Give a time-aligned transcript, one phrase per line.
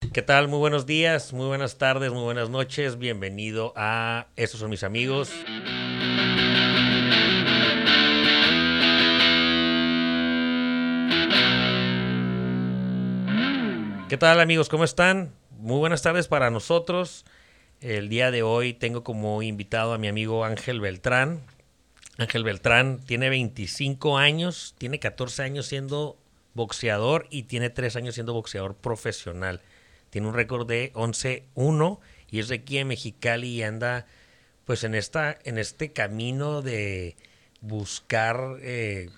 [0.00, 0.48] ¿Qué tal?
[0.48, 2.98] Muy buenos días, muy buenas tardes, muy buenas noches.
[2.98, 5.30] Bienvenido a Estos son mis amigos.
[14.08, 14.68] ¿Qué tal amigos?
[14.68, 15.32] ¿Cómo están?
[15.60, 17.24] Muy buenas tardes para nosotros.
[17.80, 21.40] El día de hoy tengo como invitado a mi amigo Ángel Beltrán.
[22.18, 26.16] Ángel Beltrán tiene 25 años, tiene 14 años siendo
[26.54, 29.60] boxeador y tiene 3 años siendo boxeador profesional.
[30.10, 31.98] Tiene un récord de 11-1
[32.30, 34.06] y es de aquí en Mexicali y anda
[34.64, 37.16] pues en, esta, en este camino de
[37.60, 39.10] buscar eh,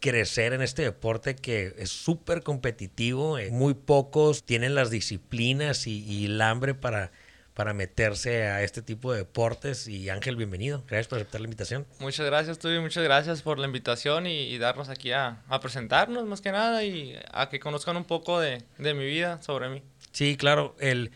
[0.00, 3.38] crecer en este deporte que es súper competitivo.
[3.38, 7.12] eh, Muy pocos tienen las disciplinas y, el hambre para,
[7.54, 9.86] para meterse a este tipo de deportes.
[9.86, 10.82] Y Ángel, bienvenido.
[10.88, 11.86] Gracias por aceptar la invitación.
[11.98, 16.24] Muchas gracias, Tubi, muchas gracias por la invitación y, y darnos aquí a, a presentarnos
[16.26, 19.82] más que nada y a que conozcan un poco de, de mi vida sobre mí.
[20.12, 20.76] Sí, claro.
[20.80, 21.12] El,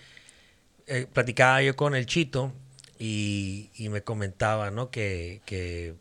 [0.86, 2.52] eh, platicaba yo con el Chito
[2.98, 4.90] y, y me comentaba, ¿no?
[4.90, 5.94] Que, que,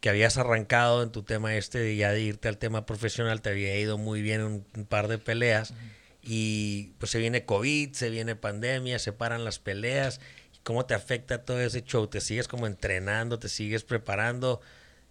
[0.00, 3.50] que habías arrancado en tu tema este de ya de irte al tema profesional, te
[3.50, 5.74] había ido muy bien un, un par de peleas
[6.22, 10.20] y pues se viene COVID, se viene pandemia, se paran las peleas.
[10.62, 12.06] ¿Cómo te afecta todo ese show?
[12.06, 13.38] ¿Te sigues como entrenando?
[13.38, 14.60] ¿Te sigues preparando?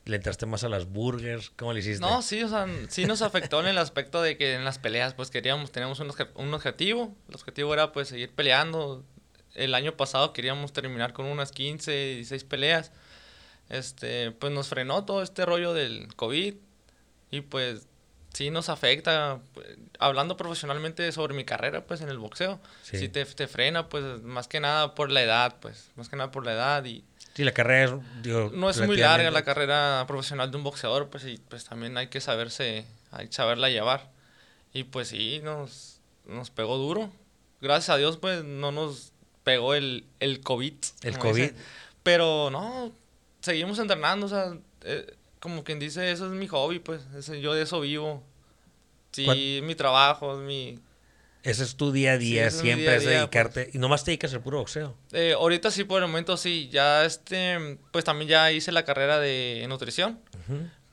[0.06, 1.52] ¿Le entraste más a las burgers?
[1.52, 2.02] ¿Cómo le hiciste?
[2.06, 5.14] No, sí, o sea, sí nos afectó en el aspecto de que en las peleas
[5.14, 9.04] pues queríamos, teníamos un, un objetivo, el objetivo era pues seguir peleando.
[9.54, 12.92] El año pasado queríamos terminar con unas 15, 16 peleas.
[13.70, 16.56] Este, pues nos frenó todo este rollo del COVID
[17.32, 17.88] y pues
[18.34, 19.40] sí nos afecta.
[19.54, 19.68] pues,
[20.00, 22.98] hablando profesionalmente sobre mi carrera pues en el boxeo, Sí.
[22.98, 26.32] sí, te, te frena pues más que nada por la edad, pues más que nada
[26.32, 28.24] por la edad y Sí, la carrera es...
[28.24, 31.98] digo, no es muy larga la carrera profesional de un boxeador, pues y pues también
[31.98, 34.10] hay que saberse, hay que saberla llevar.
[34.74, 37.12] Y pues sí, nos, nos pegó duro.
[37.62, 39.12] Gracias a Dios, pues no nos
[39.44, 40.74] pegó el, el COVID.
[41.04, 41.42] El COVID.
[41.42, 41.56] dicen.
[42.04, 42.92] Pero no,
[43.42, 47.02] seguimos entrenando, o sea, eh, como quien dice, eso es mi hobby, pues,
[47.42, 48.24] yo de eso vivo.
[49.12, 50.80] Sí, ¿Cuán- es mi trabajo, mi...
[51.44, 53.70] Ese es tu día a día, siempre día a es dedicarte.
[53.74, 54.96] Y nomás te dedicas al puro boxeo.
[55.12, 59.20] Eh, ahorita sí, por el momento sí, ya este, pues también ya hice la carrera
[59.20, 60.20] de nutrición.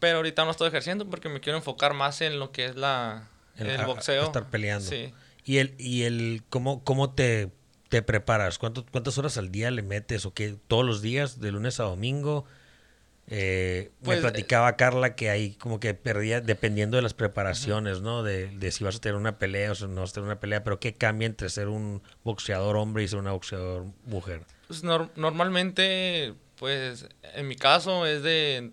[0.00, 3.28] Pero ahorita no estoy ejerciendo porque me quiero enfocar más en lo que es la
[3.56, 4.24] el a- a- boxeo.
[4.24, 4.88] estar peleando.
[4.88, 5.12] Sí.
[5.44, 7.50] Y el, y el cómo, cómo te,
[7.88, 10.24] te preparas, ¿Cuánto- ¿cuántas horas al día le metes?
[10.26, 10.56] ¿O qué?
[10.68, 12.44] ¿Todos los días, de lunes a domingo?
[13.30, 18.22] Eh, Pues, me platicaba Carla que ahí como que perdía, dependiendo de las preparaciones, ¿no?
[18.22, 20.40] De, de si vas a tener una pelea o si no vas a tener una
[20.40, 24.42] pelea, pero ¿qué cambia entre ser un boxeador hombre y ser una boxeador mujer?
[24.66, 28.70] Pues nor- normalmente, pues en mi caso es de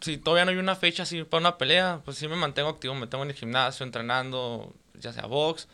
[0.00, 2.94] si todavía no hay una fecha así para una pelea, pues sí me mantengo activo,
[2.94, 5.66] me tengo en el gimnasio entrenando, ya sea box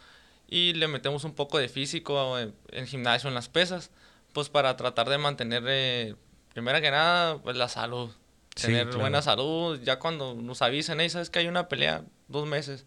[0.49, 3.91] y le metemos un poco de físico en el gimnasio en las pesas,
[4.33, 6.15] pues para tratar de mantener eh,
[6.53, 8.11] primero que nada pues la salud.
[8.57, 9.01] Sí, tener claro.
[9.01, 12.85] buena salud, ya cuando nos avisen, hey, sabes que hay una pelea dos meses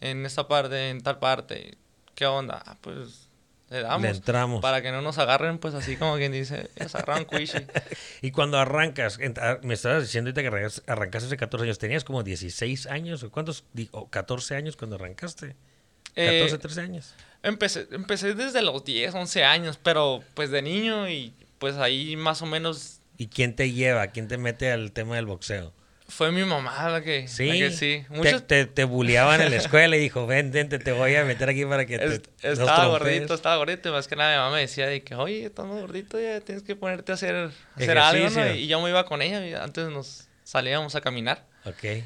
[0.00, 1.76] en esta parte, en tal parte,
[2.14, 2.62] ¿qué onda?
[2.66, 3.28] Ah, pues
[3.68, 4.02] le damos.
[4.02, 4.62] Le entramos.
[4.62, 7.58] Para que no nos agarren, pues así como quien dice, nos agarran cuishi.
[8.22, 12.02] Y cuando arrancas, ah, me estabas diciendo ahorita que arrancas- arrancaste hace 14 años, ¿tenías
[12.04, 13.22] como 16 años?
[13.22, 13.64] ¿O cuántos?
[13.92, 15.54] O 14 años cuando arrancaste.
[16.14, 17.14] 14, Eh, 13 años.
[17.42, 22.42] empecé, empecé desde los 10, 11 años, pero pues de niño y pues ahí más
[22.42, 24.06] o menos ¿Y quién te lleva?
[24.06, 25.74] ¿Quién te mete al tema del boxeo?
[26.08, 27.46] fue mi mamá la que Sí.
[27.46, 28.04] la que sí.
[28.08, 31.24] Te- Muchos, Te, te, bulleaban en la escuela y dijo, ven, vente, te voy a
[31.24, 32.04] meter aquí para que te...
[32.06, 32.98] es- nos estaba trompees".
[33.18, 35.66] gordito, estaba gordito, y más que nada mi mamá me decía de que, oye, estás
[35.66, 38.54] muy gordito, ya tienes que ponerte a hacer, a hacer algo, ¿no?
[38.54, 41.46] Y yo me iba con ella, y antes nos salíamos a caminar.
[41.64, 42.02] Ok.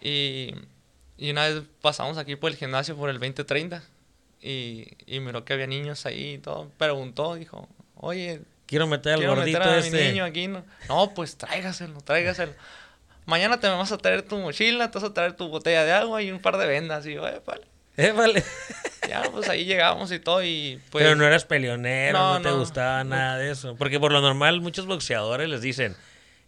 [0.00, 0.54] Y,
[1.18, 3.82] y una vez pasamos aquí por el gimnasio por el 2030
[4.40, 6.70] y, y miró que había niños ahí y todo.
[6.78, 8.40] Preguntó, dijo, oye,
[8.74, 9.96] Quiero meter al quiero gordito meter a este.
[10.02, 10.48] mi niño aquí.
[10.48, 12.52] No, no pues tráigaselo, tráigaselo.
[13.24, 16.22] Mañana te vas a traer tu mochila, te vas a traer tu botella de agua
[16.22, 17.06] y un par de vendas.
[17.06, 17.62] Y yo, "Eh, vale.
[17.96, 18.42] Eh, vale.
[19.08, 21.04] Ya, pues ahí llegamos y todo y pues...
[21.04, 23.76] Pero no eras peleonero, no, No, te no, gustaba nada de eso.
[23.76, 25.94] Porque por lo normal muchos boxeadores les dicen,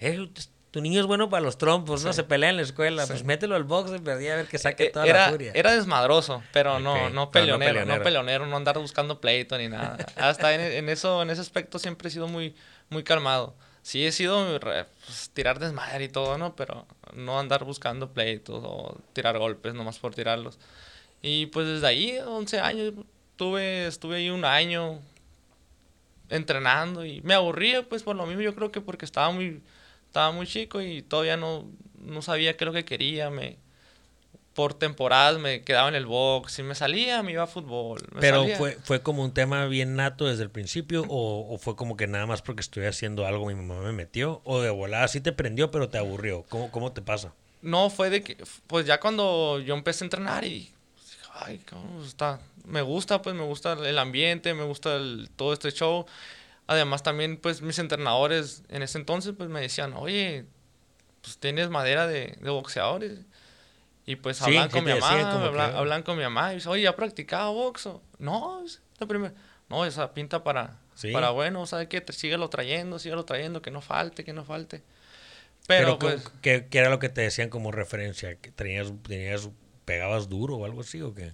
[0.01, 0.29] eh,
[0.71, 3.13] tu niño es bueno para los trompos, no se pelea en la escuela, Sí.
[3.13, 5.53] pues mételo al box y perdí a ver que saque Eh, toda era, la furia.
[5.55, 8.47] era desmadroso, pero no, no peleonero, no peleonero.
[8.47, 9.97] no, andar buscando pleito ni nada.
[10.17, 12.55] Hasta en, en eso, en ese aspecto siempre he sido muy,
[12.91, 13.55] muy calmado.
[13.83, 16.57] Sí he sido pues, tirar desmadre y todo, ¿no?
[16.57, 20.59] Pero no andar buscando pleitos o tirar golpes nomás por tirarlos.
[21.23, 22.93] Y pues desde ahí, 11 años,
[23.37, 25.01] tuve, estuve ahí un año
[26.29, 29.63] entrenando y me aburría pues por lo mismo yo creo que porque estaba muy
[30.17, 31.67] estaba muy chico y todavía no,
[32.01, 33.59] no sabía qué es lo que quería me
[34.55, 38.01] por temporadas me quedaba en el box, si me salía me iba a fútbol.
[38.19, 38.57] Pero salía.
[38.57, 42.07] fue, fue como un tema bien nato desde el principio o, o fue como que
[42.07, 45.33] nada más porque estoy haciendo algo mi mamá me metió o de volada sí te
[45.33, 46.45] prendió pero te aburrió.
[46.49, 47.35] ¿Cómo, cómo te pasa?
[47.61, 50.73] No, fue de que, pues ya cuando yo empecé a entrenar y, dije,
[51.35, 55.71] ay, cabrón, está, me gusta, pues me gusta el ambiente, me gusta el- todo este
[55.73, 56.07] show.
[56.67, 60.47] Además también, pues mis entrenadores en ese entonces, pues me decían, oye,
[61.23, 63.21] pues tienes madera de, de boxeadores.
[64.05, 66.69] Y pues Sí, hablan con mi mamá, hablan, que- hablan con mi mamá y dice,
[66.69, 68.03] oye, ¿ya practicado boxo?
[68.19, 69.35] No, es la primera.
[69.69, 71.11] No, esa pinta para, Sí.
[71.13, 72.01] para bueno, ¿sabes qué?
[72.01, 74.83] Te- Síguelo trayendo, síguelo trayendo, que no falte, que no falte.
[75.67, 76.29] Pero, ¿qué- pues...
[76.43, 78.37] ¿qué, era lo que te decían como referencia?
[78.37, 79.51] ¿Que tenías, tenías,
[79.85, 81.33] pegabas duro o algo así o qué?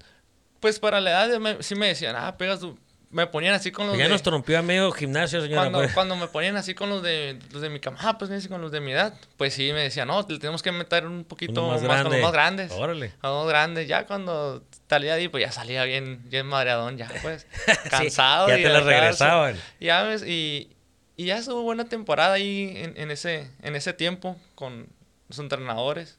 [0.60, 2.78] Pues para la edad me- sí me decían, ah, pegas tu...
[3.12, 4.08] Me ponían así con los Ya de...
[4.10, 5.60] nos trompió a medio gimnasio, señora.
[5.62, 5.92] cuando, pues.
[5.92, 8.50] cuando me ponían así con los de, los de mi cama, ah, pues me dicen
[8.50, 9.14] con los de mi edad.
[9.36, 12.12] Pues sí, me decían, no, le tenemos que meter un poquito Uno más, más con
[12.12, 12.72] los más grandes.
[12.72, 13.12] Órale.
[13.20, 13.86] A los grandes.
[13.86, 17.46] Ya cuando salía ahí, pues ya salía bien, bien madreadón, ya pues.
[17.66, 18.48] Sí, Cansado.
[18.48, 19.56] ya y te acá, regresaban.
[19.78, 20.74] Ya ves, y,
[21.16, 24.88] y ya estuvo buena temporada ahí en, en ese, en ese tiempo con
[25.28, 26.18] los entrenadores.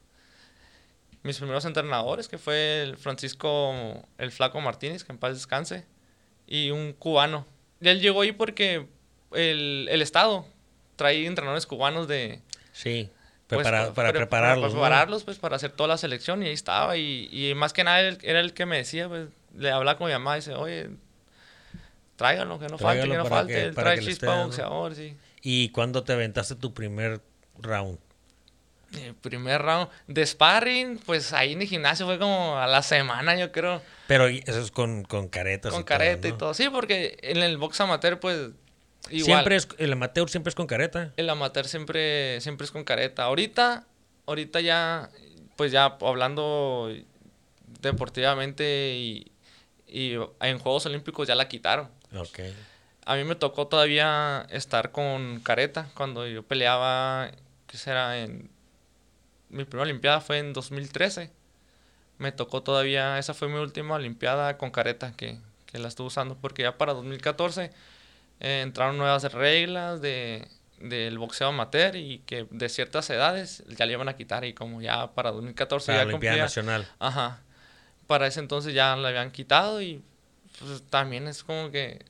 [1.23, 3.73] Mis primeros entrenadores, que fue el Francisco,
[4.19, 5.85] el Flaco Martínez, que en paz descanse,
[6.55, 7.47] y un cubano.
[7.81, 8.85] Y él llegó ahí porque
[9.31, 10.45] el, el Estado
[10.95, 12.41] traía entrenadores cubanos de...
[12.71, 13.09] Sí,
[13.47, 14.73] pues, prepara- para pre- prepararlos.
[14.73, 14.79] Para ¿no?
[14.81, 16.95] prepararlos, pues, para hacer toda la selección, y ahí estaba.
[16.97, 20.07] Y, y más que nada, él era el que me decía, pues, le hablaba con
[20.07, 20.89] mi mamá y dice, oye,
[22.15, 23.53] tráigalo, que no falte, que no falte.
[23.53, 25.15] que- él trae chispa boxeador, sí.
[25.41, 27.21] ¿Y cuándo te aventaste tu primer
[27.59, 27.97] round?
[28.95, 33.35] El primer round de sparring, pues ahí en el gimnasio fue como a la semana,
[33.35, 35.71] yo creo, Pero eso es con, con caretas.
[35.71, 36.53] con y todo, careta y todo.
[36.53, 38.51] Sí, porque en el box amateur, pues,
[39.09, 39.25] igual.
[39.25, 41.13] Siempre es, el amateur siempre es con careta.
[41.17, 43.23] El amateur siempre, siempre es con careta.
[43.23, 43.85] Ahorita,
[44.27, 45.09] ahorita ya,
[45.55, 46.91] pues ya hablando
[47.81, 49.31] deportivamente y,
[49.87, 51.89] y en Juegos Olímpicos ya la quitaron.
[52.15, 52.39] Ok.
[53.05, 57.31] A mí me tocó todavía estar con careta cuando yo peleaba,
[57.67, 58.19] ¿qué será?
[58.19, 58.49] En,
[59.53, 61.31] mi primera olimpiada fue en 2013.
[62.17, 66.35] Me tocó todavía, esa fue mi última olimpiada con careta que, que la estuve usando
[66.35, 67.71] porque ya para 2014
[68.39, 70.47] eh, entraron nuevas reglas de,
[70.79, 74.81] del boxeo amateur y que de ciertas edades ya le iban a quitar y como
[74.81, 76.87] ya para 2014 Para ya la Olimpiada cumplía, Nacional.
[76.99, 77.41] Ajá.
[78.07, 80.03] Para ese entonces ya la habían quitado y
[80.59, 82.05] pues también es como que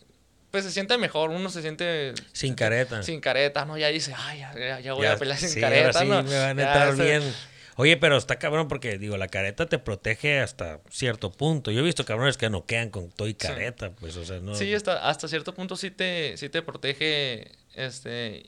[0.54, 3.02] pues se siente mejor, uno se siente Sin careta.
[3.02, 3.76] sin careta, ¿no?
[3.76, 4.38] Ya dice, ay,
[4.84, 6.22] ya, voy Ya- a pelear sin sí, ahora careta, sí ¿no?
[6.22, 7.36] me van a Ya entrar se- bien.
[7.76, 11.72] Oye, pero está cabrón porque, digo, la careta te protege hasta cierto punto.
[11.72, 14.54] Yo he visto cabrones que no quedan con todo y careta, pues, o sea, no...
[14.54, 18.46] Sí, hasta, hasta cierto punto sí te, sí te protege este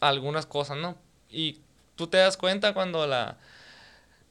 [0.00, 0.98] algunas cosas, ¿no?
[1.30, 1.60] Y
[1.94, 3.38] tú te das cuenta cuando la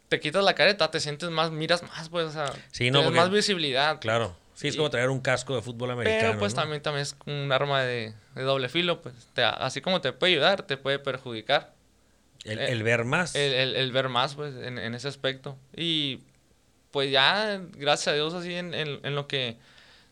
[0.10, 3.06] te quitas la careta, te sientes más, miras más, pues, o sea, Sí, no, tienes
[3.06, 4.00] porque- más visibilidad.
[4.00, 4.38] Claro.
[4.56, 6.20] Sí, es como traer un casco de fútbol americano.
[6.32, 6.62] Pero pues ¿no?
[6.62, 10.34] también, también es un arma de, de doble filo, pues te- así como te puede
[10.34, 11.74] ayudar, te puede perjudicar.
[12.46, 13.36] El, eh, el ver más.
[13.36, 15.58] El, el- el ver más, pues, en, en ese aspecto.
[15.76, 16.22] Y
[16.92, 19.58] pues ya, gracias a Dios, así en, en- en lo que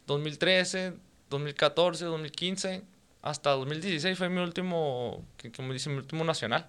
[0.07, 0.94] 2013,
[1.30, 2.81] 2014, 2015,
[3.22, 5.25] hasta 2016 fue mi último,
[5.56, 6.68] como dice, mi último nacional.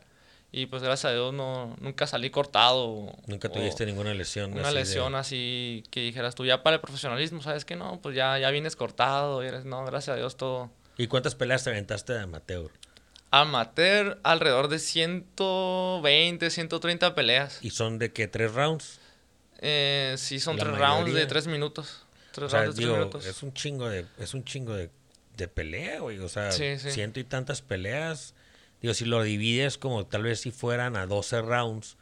[0.56, 3.12] Y pues gracias a Dios no, nunca salí cortado.
[3.27, 4.53] Nunca tuviste ninguna lesión.
[4.53, 8.01] Una así de- lesión así que dijeras tú ya para el profesionalismo, ¿sabes que No,
[8.01, 9.43] pues ya, ya vienes cortado.
[9.43, 10.70] y eres, no, gracias a Dios todo.
[10.96, 12.70] ¿Y cuántas peleas te aventaste de amateur?
[13.32, 17.58] Amateur, alrededor de 120, 130 peleas.
[17.63, 18.29] ¿Y son de qué?
[18.29, 19.01] ¿Tres rounds?
[19.58, 22.03] Eh, sí, son La tres rounds de tres minutos.
[22.31, 23.27] Tres O sea, rounds de tres minutos.
[23.27, 24.91] es un chingo de, es un chingo de,
[25.37, 26.19] de pelea, güey.
[26.20, 26.93] O sea, Sí, sí.
[26.93, 28.34] ciento y tantas peleas.
[28.84, 31.96] Digo, si lo divides como tal vez si fueran a 12 rounds,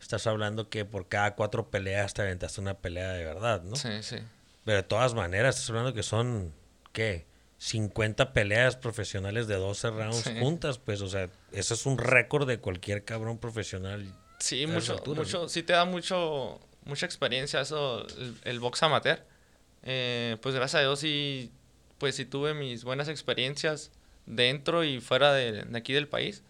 [0.00, 3.74] estás hablando que por cada cuatro peleas te aventaste una pelea de verdad, ¿no?
[3.74, 4.18] Sí, sí.
[4.64, 6.54] Pero de todas maneras, estás hablando que son,
[6.92, 7.26] ¿qué?
[7.58, 10.38] 50 peleas profesionales de 12 rounds Sí.
[10.38, 14.06] juntas, pues, o sea, eso es un récord de cualquier cabrón profesional.
[14.38, 19.26] Sí, mucho, alturas, mucho, sí te da mucho, mucha experiencia eso, el, el box amateur.
[19.82, 21.50] Eh, pues gracias a Dios sí,
[21.98, 23.90] pues sí tuve mis buenas experiencias
[24.28, 26.42] dentro y fuera de, de aquí del país.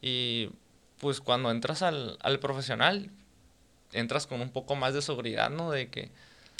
[0.00, 0.50] Y
[0.98, 3.10] pues cuando entras al, al profesional,
[3.92, 5.70] entras con un poco más de seguridad, ¿no?
[5.70, 6.10] De que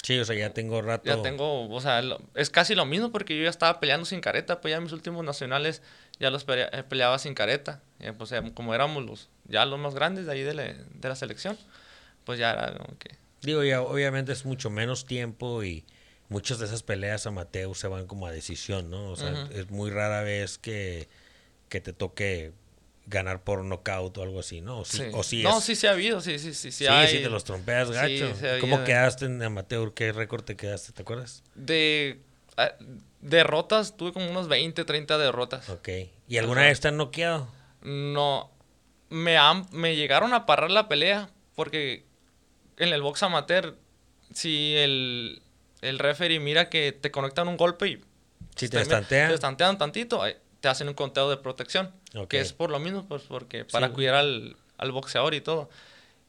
[0.03, 1.03] Sí, o sea, ya tengo rato.
[1.05, 4.21] ya tengo, o sea, lo- es casi lo mismo porque yo ya estaba peleando sin
[4.21, 5.81] careta, pues ya mis últimos nacionales
[6.19, 7.81] ya los pelea- eh, peleaba sin careta.
[7.99, 11.09] Eh, pues eh, como éramos los, ya los más grandes de ahí de la, de
[11.09, 11.57] la selección,
[12.25, 13.15] pues ya era como que...
[13.41, 15.83] Digo, ya obviamente es mucho menos tiempo y
[16.29, 19.11] muchas de esas peleas amateur se van como a decisión, ¿no?
[19.11, 21.07] O sea, es muy rara vez que,
[21.69, 22.51] que te toque
[23.05, 24.79] ganar por knockout o algo así, ¿no?
[24.79, 25.03] O sí, Sí.
[25.13, 26.71] o sí no, es- sí, sí ha habido, sí, sí, sí.
[26.71, 28.33] Sí, sí, hay sí te los trompeas gacho.
[28.59, 29.93] ¿Cómo quedaste en amateur?
[29.93, 30.91] ¿Qué récord te quedaste?
[30.91, 31.41] ¿Te acuerdas?
[31.55, 32.19] De
[32.57, 32.73] ah,
[33.21, 35.69] derrotas, tuve como unos 20, 30 derrotas.
[35.69, 35.87] Ok.
[36.27, 36.69] ¿Y alguna Ajá.
[36.69, 37.47] vez te han noqueado?
[37.81, 38.51] No,
[39.09, 42.05] me, han- me llegaron a parar la pelea porque
[42.77, 43.77] en el box amateur,
[44.33, 45.41] si el,
[45.81, 48.01] el referee mira que te conectan un golpe y
[48.55, 49.29] Si te estantean.
[49.29, 50.21] te estantean tantito,
[50.59, 51.91] te hacen un conteo de protección.
[52.15, 52.27] Ok.
[52.29, 53.93] Que es por lo mismo, pues porque para Sí.
[53.93, 55.69] cuidar al, al boxeador y todo.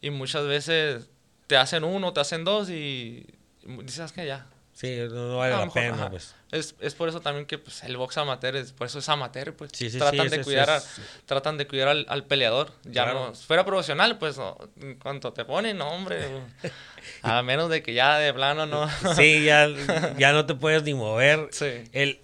[0.00, 1.08] Y muchas veces
[1.46, 3.26] te hacen uno, te hacen dos y,
[3.62, 4.46] y dices que ya.
[4.78, 6.10] Sí, no, no vale la mejor, pena, ajá.
[6.10, 6.36] pues.
[6.52, 9.52] Es, es por eso también que pues, el box amateur, es, por eso es amateur,
[9.54, 9.72] pues.
[9.74, 10.82] Sí, sí, tratan, sí, de cuidar a-
[11.26, 12.72] tratan de cuidar al, al peleador.
[12.84, 13.14] Ya Claro.
[13.30, 16.20] no, si fuera profesional, pues no, en cuanto te ponen, no, hombre.
[17.22, 18.88] a menos de que ya de plano no.
[19.16, 19.66] Sí, ya,
[20.16, 21.48] ya no te puedes ni mover.
[21.50, 21.82] Sí.
[21.92, 22.20] El,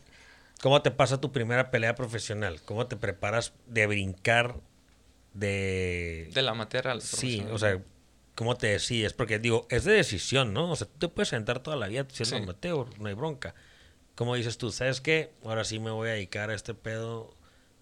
[0.62, 2.62] ¿Cómo te pasa tu primera pelea profesional?
[2.64, 4.54] ¿Cómo te preparas de brincar
[5.32, 6.30] de...
[6.32, 7.52] Del amateur al Sí, profesional.
[7.52, 7.78] o sea,
[8.34, 9.12] ¿cómo te decides?
[9.12, 10.70] Porque digo, es de decisión, ¿no?
[10.70, 12.42] O sea, tú te puedes sentar toda la vida siendo Sí.
[12.42, 13.54] amateur, no hay bronca.
[14.14, 14.70] ¿Cómo dices tú?
[14.70, 15.32] ¿Sabes qué?
[15.44, 17.34] Ahora sí me voy a dedicar a este pedo.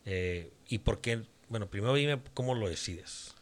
[0.04, 1.22] eh, ¿Y por qué?
[1.48, 3.34] Bueno, primero dime cómo lo decides.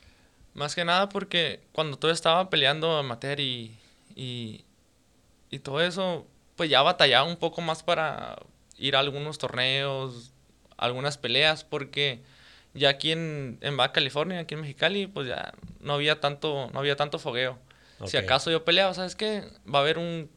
[0.55, 3.77] Más que nada porque cuando todo estaba peleando amateur y,
[4.17, 4.65] y,
[5.49, 6.27] y todo eso,
[6.57, 8.37] pues ya batallaba un poco más para
[8.77, 10.33] ir a algunos torneos,
[10.77, 12.21] algunas peleas, porque
[12.75, 16.79] ya aquí en, en Baja California, aquí en Mexicali, pues ya no había tanto, no
[16.79, 17.59] había tanto fogueo.
[18.07, 18.25] Si Ok.
[18.25, 19.45] acaso yo peleaba, ¿sabes qué?
[19.73, 20.31] Va a haber un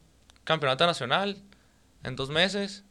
[0.44, 1.38] campeonato nacional
[2.02, 2.84] en dos meses,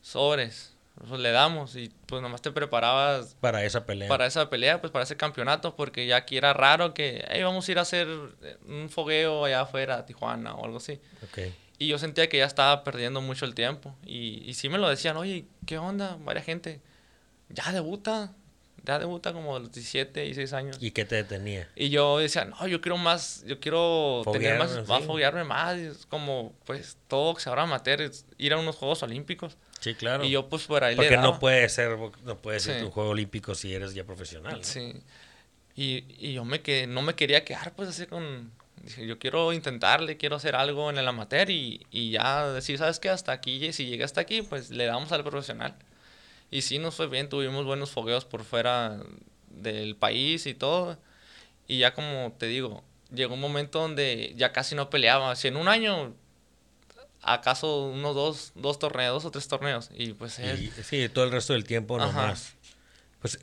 [0.00, 0.74] sobres,
[1.08, 4.08] pues le damos y pues nomás te preparabas Para esa pelea.
[4.08, 7.68] para esa pelea, pues para ese campeonato, porque ya aquí era raro que, hey, vamos
[7.68, 8.08] a ir a hacer
[8.42, 11.00] eh, un fogueo allá afuera, a Tijuana o algo así.
[11.78, 13.96] Y yo sentía que ya estaba perdiendo mucho el tiempo.
[14.06, 16.16] Y, y sí me lo decían, oye, ¿qué onda?
[16.20, 16.80] Varias gente,
[17.48, 18.32] ya debuta,
[18.84, 20.76] ya debuta como a los 17, 16 años.
[20.80, 21.68] ¿Y qué te detenía?
[21.76, 25.06] Y yo decía, no, yo quiero más, yo quiero tener más, más sí.
[25.06, 25.76] foguearme más.
[25.78, 29.56] Es como, pues, todo boxeador amateur, es ir a unos Juegos Olímpicos.
[29.80, 30.24] Sí, claro.
[30.24, 32.84] Y yo, pues, por ahí le Porque no puede ser, no puede ser Sí.
[32.84, 34.58] un juego olímpico si eres ya profesional.
[34.58, 34.64] ¿no?
[34.64, 34.94] Sí.
[35.74, 38.50] Y, y yo me que no me quería quedar pues así con...
[38.82, 42.98] Dije, yo quiero intentarle, quiero hacer algo en el amateur y, y ya decir, ¿sabes
[42.98, 43.10] qué?
[43.10, 45.76] Hasta aquí, si llegué hasta aquí, pues le damos al profesional.
[46.52, 49.00] Y sí, nos fue bien, tuvimos buenos fogueos por fuera
[49.48, 50.98] del país y todo.
[51.66, 55.34] Y ya como te digo, llegó un momento donde ya casi no peleaba.
[55.34, 56.14] Si en un año,
[57.22, 59.90] acaso unos dos, dos torneos, dos o tres torneos.
[59.94, 62.10] Y pues Y, sí, todo el resto del tiempo Ajá.
[62.10, 62.54] nomás.
[63.20, 63.38] Pues,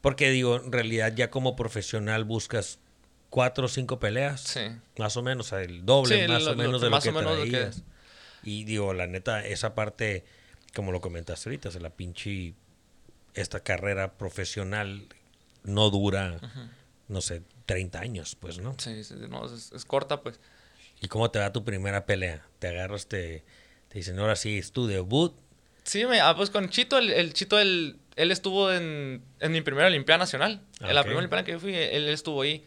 [0.00, 2.78] porque digo, en realidad ya como profesional buscas
[3.30, 4.60] cuatro o cinco peleas, sí.
[4.98, 7.12] más o menos, el doble Sí, más lo- o menos de lo más que o
[7.12, 7.76] menos lo que traías.
[7.78, 7.82] es.
[8.42, 10.24] Y digo, la neta, esa parte,
[10.74, 12.54] como lo comentaste ahorita, o sea, la pinche,
[13.34, 15.06] esta carrera profesional
[15.64, 16.38] no dura,
[17.08, 18.74] no sé, 30 años, pues, ¿no?
[18.78, 20.40] Sí, sí, no, es, es corta pues.
[21.00, 22.44] ¿Y cómo te va tu primera pelea?
[22.58, 23.44] Te agarras, te,
[23.88, 25.34] te dicen, ahora sí, es tu debut.
[25.84, 29.60] Sí, me, ah, pues con Chito, el, el Chito, él, él estuvo en, en mi
[29.62, 30.60] primera Olimpiada Nacional.
[30.80, 32.64] Ah, En la primera Olimpiada que yo fui, él estuvo ahí.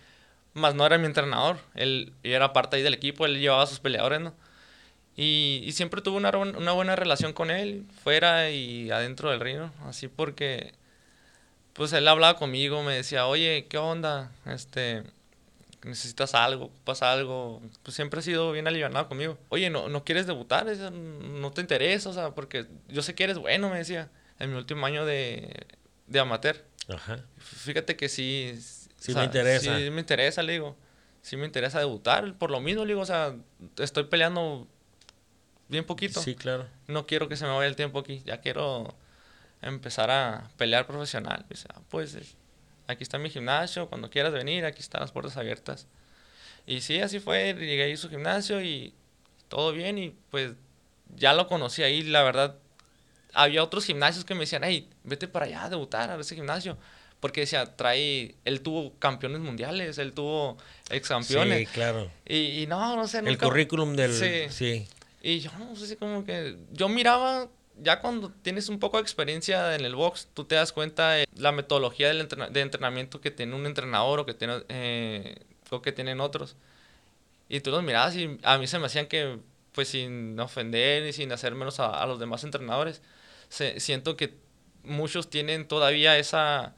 [0.53, 1.59] Más no era mi entrenador.
[1.75, 4.33] Él, yo era parte ahí del equipo, él llevaba a sus peleadores, ¿no?
[5.17, 9.71] Y, y siempre tuve una, una buena relación con él, fuera y adentro del ¿no?
[9.85, 10.73] Así porque,
[11.73, 14.31] pues él hablaba conmigo, me decía, oye, ¿qué onda?
[14.45, 15.03] Este,
[15.85, 17.61] necesitas algo, ocupas algo.
[17.83, 19.37] Pues siempre ha sido bien alivianado conmigo.
[19.49, 20.65] Oye, ¿no, no quieres debutar?
[20.65, 22.09] ¿No te interesa?
[22.09, 25.65] O sea, porque yo sé que eres bueno, me decía, en mi último año de,
[26.07, 26.63] de amateur.
[26.89, 27.23] Ajá.
[27.37, 28.59] Fíjate que sí.
[28.97, 29.77] Sí me interesa.
[29.77, 30.75] Sí me interesa, le digo.
[31.21, 32.33] Sí me interesa debutar.
[32.35, 33.35] Por lo mismo, le digo, o sea,
[33.77, 34.67] estoy peleando
[35.67, 36.21] bien poquito.
[36.21, 36.67] Sí, claro.
[36.87, 38.21] No quiero que se me vaya el tiempo aquí.
[38.25, 38.93] Ya quiero
[39.61, 41.45] empezar a pelear profesional.
[41.49, 42.17] Dice, ah, pues
[42.87, 43.87] aquí está mi gimnasio.
[43.89, 45.87] Cuando quieras venir, aquí están las puertas abiertas.
[46.67, 47.53] Y sí, así fue.
[47.53, 48.93] Llegué ahí a su gimnasio y
[49.49, 49.97] todo bien.
[49.97, 50.53] Y pues
[51.15, 52.55] ya lo conocí ahí, la verdad.
[53.33, 56.77] Había otros gimnasios que me decían, hey, vete para allá a debutar a ese gimnasio.
[57.19, 60.57] Porque decía, trae, él tuvo campeones mundiales, él tuvo
[60.89, 61.59] ex campeones.
[61.59, 62.11] Sí, claro.
[62.25, 63.19] Y, y no, no sé.
[63.19, 64.13] El nunca- currículum del...
[64.13, 64.49] Sí.
[64.49, 64.87] Sí.
[65.27, 67.47] Y yo no sé si como que yo miraba
[67.81, 71.27] ya cuando tienes un poco de experiencia en el box, tú te das cuenta de
[71.35, 75.35] la metodología del entrena- de entrenamiento que tiene un entrenador o que tiene eh,
[75.71, 76.55] o que tienen otros.
[77.49, 79.39] Y tú los mirabas y a mí se me hacían que
[79.73, 83.01] pues sin ofender y sin hacer menos a, a los demás entrenadores,
[83.49, 84.35] se- siento que
[84.83, 86.75] muchos tienen todavía esa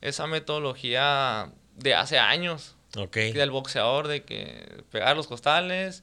[0.00, 3.16] esa metodología de hace años Ok.
[3.16, 6.02] del boxeador de que pegar los costales,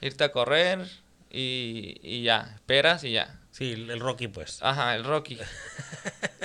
[0.00, 0.86] irte a correr
[1.34, 3.40] y, y ya, esperas y ya.
[3.50, 4.62] Sí, el Rocky, pues.
[4.62, 5.38] Ajá, el Rocky.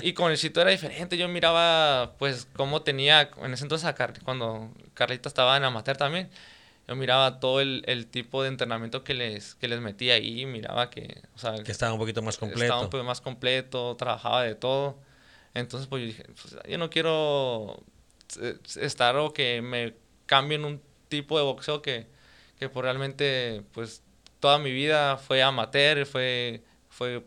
[0.02, 1.18] Y con el Chito era diferente.
[1.18, 5.98] Yo miraba, pues, cómo tenía, en ese entonces, a Car- cuando Carlita estaba en amateur
[5.98, 6.30] también,
[6.88, 10.46] yo miraba todo el, el tipo de entrenamiento que les, que les metía ahí.
[10.46, 12.64] Miraba que, o sea, Que estaba un poquito más completo.
[12.64, 14.98] estaba un poco más completo, trabajaba de todo.
[15.54, 17.84] Entonces, pues yo dije, pues, yo no quiero
[18.78, 19.96] estar o que me
[20.28, 22.08] cambien un tipo de boxeo que,
[22.58, 24.02] que pues, realmente, pues,
[24.40, 27.24] toda mi vida fue amateur, fue, fue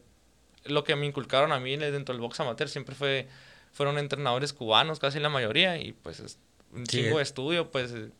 [0.64, 3.28] lo que me inculcaron a mí dentro del box amateur, siempre fue,
[3.72, 6.38] fueron entrenadores cubanos, casi la mayoría, y pues es
[6.72, 7.18] un Sí, chingo eh.
[7.18, 7.92] de estudio, pues...
[7.92, 8.10] eh,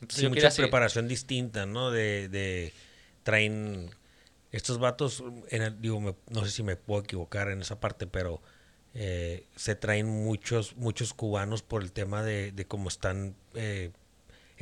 [0.00, 1.90] Entonces Sí, yo mucha quería preparación distinta, ¿no?
[1.90, 2.72] De, de
[3.22, 3.90] traen
[4.52, 8.06] estos vatos, en el- digo, me- no sé si me puedo equivocar en esa parte,
[8.06, 8.42] pero
[8.94, 13.90] eh, se traen muchos muchos cubanos por el tema de, de cómo están eh,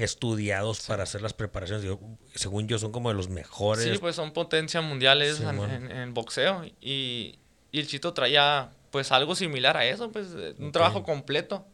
[0.02, 1.86] estudiados para hacer las preparaciones.
[2.34, 3.84] Según yo, son como de los mejores.
[3.84, 5.70] Sí, pues son potencias mundiales Sí, en, man.
[5.70, 6.64] en- en boxeo.
[6.80, 7.38] Y,
[7.72, 11.64] y el Chito traía pues algo similar a eso, pues eh, un trabajo completo.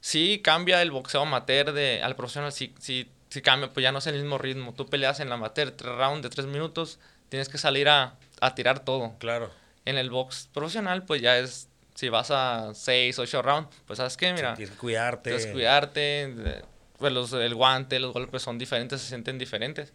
[0.00, 3.98] Sí cambia el boxeo amateur de, al profesional, sí, sí, sí cambia, pues ya no
[3.98, 4.74] es el mismo ritmo.
[4.74, 6.98] Tú peleas en la amateur, tres rounds de tres minutos,
[7.30, 9.14] tienes que salir a, a tirar todo.
[9.18, 9.50] Claro.
[9.86, 14.16] En el box profesional, pues ya es, si vas a seis, ocho rounds, pues sabes
[14.16, 15.30] qué, mira, Tienes que cuidarte.
[15.30, 16.62] tienes que cuidarte,
[16.98, 19.92] pues los, el guante, los golpes son diferentes, se sienten diferentes.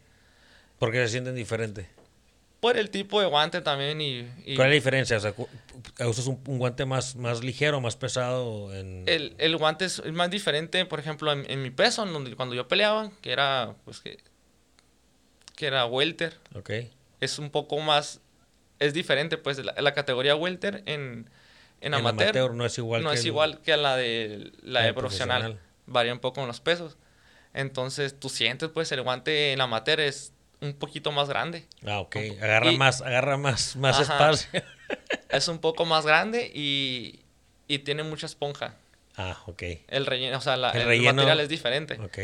[0.78, 1.90] Porque se sienten diferente.
[2.60, 4.28] Por el tipo de guante también y...
[4.46, 5.16] y ¿Cuál es la diferencia?
[5.18, 5.34] O sea,
[6.08, 8.74] ¿usas un, un guante más, más ligero, más pesado?
[8.76, 9.04] En...
[9.08, 12.56] el, el guante es más diferente, por ejemplo, en, en mi peso, en donde, cuando
[12.56, 14.18] yo peleaba, que era, pues que,
[15.56, 16.72] que era welter, Ok.
[17.22, 18.20] es un poco más,
[18.80, 21.30] es diferente, pues la, la categoría welter en,
[21.80, 24.82] en amateur, no es igual no que es el- igual que a la de la
[24.84, 25.42] de profesional.
[25.42, 25.69] profesional.
[25.90, 26.98] Varía un poco en los pesos.
[27.54, 31.66] Entonces tú sientes, pues el guante en amateur es un poquito más grande.
[31.88, 32.16] Ah, ok.
[32.42, 34.32] Agarra Y- más, agarra más, más Ajá.
[34.32, 34.62] espacio.
[35.30, 37.20] Es un poco más grande y,
[37.68, 38.74] y tiene mucha esponja.
[39.16, 39.62] Ah, ok.
[39.88, 42.00] El relleno, o sea, la- El el, relleno- material es diferente.
[42.02, 42.18] Ok.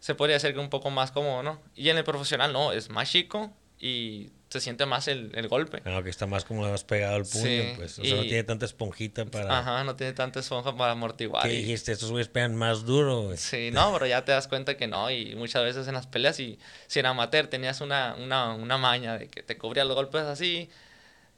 [0.00, 1.60] Se podría hacer un poco más cómodo, ¿no?
[1.74, 5.82] Y en el profesional no, es más chico y se siente más el, el golpe.
[5.84, 7.98] Ah, ok, está más como más pegado al puño, Sí, pues.
[7.98, 9.58] O sea, no y- tiene tanta esponjita para...
[9.58, 11.42] Ajá, no tiene tanta esponja para amortiguar.
[11.46, 11.90] ¿Qué y- dijiste?
[11.92, 13.36] Estos güeyes pegan más duro, güey.
[13.36, 16.38] Sí, no, pero ya te das cuenta que no, y muchas veces en las peleas,
[16.38, 20.22] y si en amateur tenías una, una, una maña de que te cubría los golpes
[20.22, 20.70] así.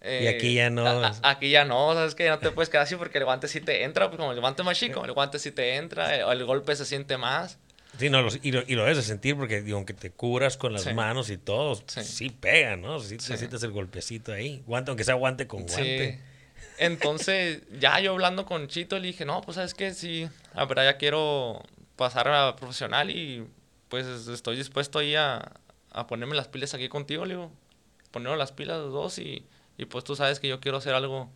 [0.03, 0.87] Y aquí ya no.
[0.87, 3.61] a- aquí ya no, sabes que no te puedes quedar así porque el guante sí
[3.61, 6.45] te entra, pues como el guante más chico, el guante sí te entra, el, el
[6.45, 7.59] golpe se siente más.
[7.99, 10.57] Sí, no, los- y, lo, y lo debes de sentir porque, digo, aunque te cubras
[10.57, 10.93] con las Sí.
[10.95, 12.31] manos y todo, sí, Sí.
[12.31, 12.99] pega, ¿no?
[13.01, 13.37] Sí, Sí.
[13.37, 14.63] sientes el golpecito ahí.
[14.67, 16.13] Guante, aunque sea guante con guante.
[16.15, 16.65] Sí.
[16.79, 20.97] Entonces, ya yo hablando con Chito, le dije, no, pues sabes que sí, verdad ya
[20.99, 21.63] quiero
[21.97, 23.47] pasar a profesional y
[23.89, 25.53] pues estoy dispuesto ahí a,
[25.93, 27.51] a ponerme las pilas aquí contigo, le digo,
[28.11, 29.47] ponernos las pilas los dos y,
[29.79, 31.31] y pues tú sabes que yo quiero hacer algo,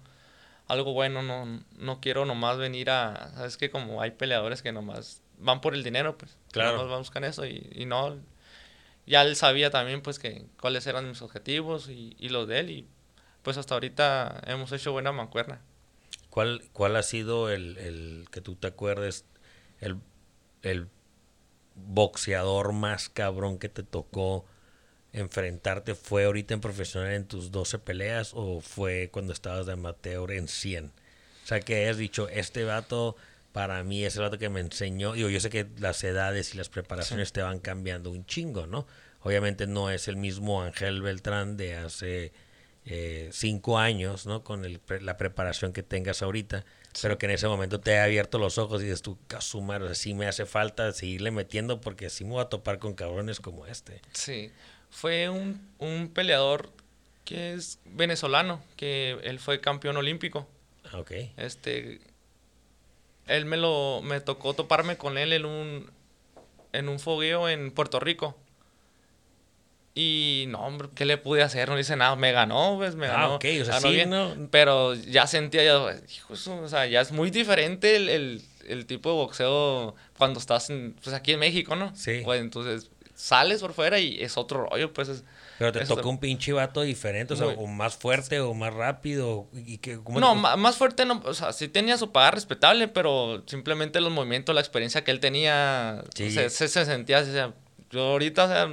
[0.66, 5.22] algo bueno, no, no quiero nomás venir a, sabes que como hay peleadores que nomás
[5.40, 6.80] van por el dinero, pues, Claro.
[6.92, 8.18] a buscar eso y, y no,
[9.06, 12.70] ya él sabía también pues que cuáles eran mis objetivos y, y los de él
[12.70, 12.86] y
[13.42, 15.60] pues hasta ahorita hemos hecho buena mancuerna.
[16.28, 19.24] ¿Cuál, ¿Cuál ha sido el, el que tú te acuerdes,
[19.80, 19.96] el,
[20.62, 20.86] el
[21.74, 24.44] boxeador más cabrón que te tocó
[25.12, 25.94] enfrentarte?
[25.94, 30.48] ¿Fue ahorita en profesional en tus 12 peleas o fue cuando estabas de amateur en
[30.48, 30.86] 100?
[31.44, 33.16] O sea, que has dicho, este vato
[33.52, 35.12] para mí es el vato que me enseñó.
[35.14, 38.86] Digo, yo sé que las edades y las preparaciones te van cambiando un chingo, ¿no?
[39.22, 42.32] Obviamente no es el mismo Ángel Beltrán de hace
[42.86, 44.42] eh, cinco años, ¿no?
[44.44, 46.64] Con el la preparación que tengas ahorita,
[47.02, 49.86] pero que en ese momento te ha abierto los ojos y dices tú, casumar, o
[49.86, 53.40] sea, sí me hace falta seguirle metiendo porque sí me voy a topar con cabrones
[53.40, 54.00] como este.
[54.12, 54.50] Sí,
[54.88, 56.72] fue un, un peleador
[57.26, 60.48] que es venezolano, que él fue campeón olímpico.
[60.84, 61.12] Ah, Ok.
[61.36, 62.00] Este,
[63.30, 65.90] él me lo, me tocó toparme con él en un,
[66.72, 68.36] en un fogueo en Puerto Rico.
[69.94, 71.68] Y no, hombre, ¿qué le pude hacer?
[71.68, 72.14] No le hice nada.
[72.16, 73.34] Me ganó, pues, me Ah, ganó.
[73.36, 74.10] ok, o sea, ganó sí, bien.
[74.10, 74.48] ¿no?
[74.50, 79.08] Pero ya sentía, ya, hijo, o sea, ya es muy diferente el, el, el tipo
[79.10, 81.94] de boxeo cuando estás en, pues, aquí en México, ¿no?
[81.96, 82.20] Sí.
[82.24, 85.08] Pues entonces sales por fuera y es otro rollo, pues.
[85.08, 85.24] es-
[85.60, 88.54] Pero te Eso- tocó un pinche vato diferente, o sea, Muy- o más fuerte o
[88.54, 89.46] más rápido.
[89.52, 92.88] Y que, ¿cómo No, te- más fuerte no, o sea, sí tenía su paga respetable,
[92.88, 96.30] pero simplemente los movimientos, la experiencia que él tenía, Sí.
[96.30, 97.52] se, se, se sentía sea,
[97.90, 98.68] yo ahorita, o sea,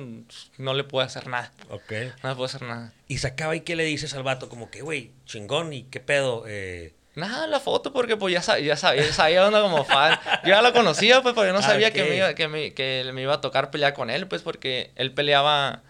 [0.58, 1.91] no le puedo hacer nada, Ok.
[2.23, 2.93] no le puedo hacer nada.
[3.10, 6.00] Y se acaba y qué le dices al vato, como que, güey, chingón, ¿y qué
[6.00, 6.45] pedo?
[6.47, 10.17] Eh, Nada, la foto, porque pues ya sabía, ya sabía, sabía onda como fan.
[10.45, 12.73] Yo ya lo conocía, pues, pero yo no Ah, sabía que, me iba, que, me,
[12.73, 15.82] que me iba a tocar pelear con él, pues, porque él peleaba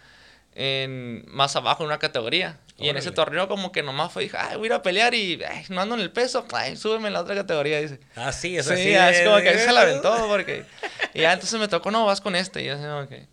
[0.60, 2.60] en, más abajo en una categoría.
[2.80, 5.14] Y en ese torneo como que nomás fue, dije, ay, voy a ir a pelear
[5.14, 5.40] y
[5.70, 8.00] no ando en el peso, ay, súbeme en la otra categoría, dice.
[8.16, 9.18] Ah, sí, es sí, así.
[9.18, 10.66] es como que se la aventó porque...
[11.14, 12.64] Y ya entonces me tocó, no, vas con este.
[12.64, 13.28] Y yo así como que,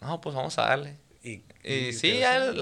[0.00, 0.96] no, pues vamos a darle.
[1.22, 2.52] Y, y, sí, ya,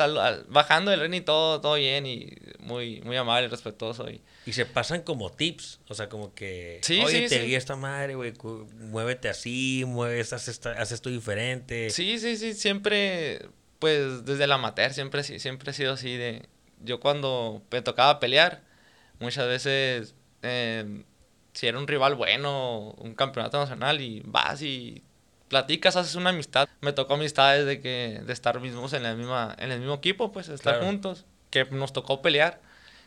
[0.48, 4.08] bajando el ring y todo, todo bien y muy, muy amable, respetuoso.
[4.10, 7.76] Y, y se pasan como tips, o sea, como que, sí, oye, te vi esta
[7.76, 8.32] madre, güey,
[8.78, 11.90] muévete así, mueves, haces, haces esto diferente.
[11.90, 13.42] Sí, sí, sí, siempre,
[13.86, 16.48] pues desde el amateur siempre, siempre he sido así de...
[16.80, 18.62] Yo cuando me tocaba pelear,
[19.20, 21.04] muchas veces, em,
[21.52, 25.04] si era un rival bueno, un campeonato nacional, y vas y
[25.46, 26.68] platicas, haces una amistad.
[26.80, 30.32] Me tocó amistades de que de estar mismos en, la misma, en el mismo equipo,
[30.32, 32.60] pues estar juntos, que nos tocó pelear.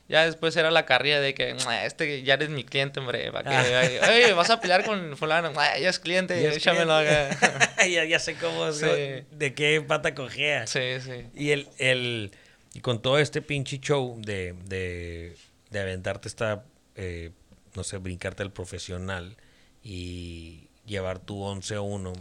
[0.09, 3.29] Ya después era la carrilla de que, este ya eres mi cliente, hombre.
[3.29, 5.53] Oye, vas a pelear con fulano.
[5.53, 6.99] ya es cliente, ya échamelo
[7.77, 10.65] ya, ya, sé cómo, de qué pata cogea.
[10.65, 11.27] Sí, sí.
[11.35, 12.31] Y, el, el,
[12.73, 15.37] y con todo este pinche show de, de,
[15.69, 17.29] de aventarte esta, eh,
[17.75, 19.37] no sé, brincarte al profesional
[19.83, 22.13] y llevar tu 11-1,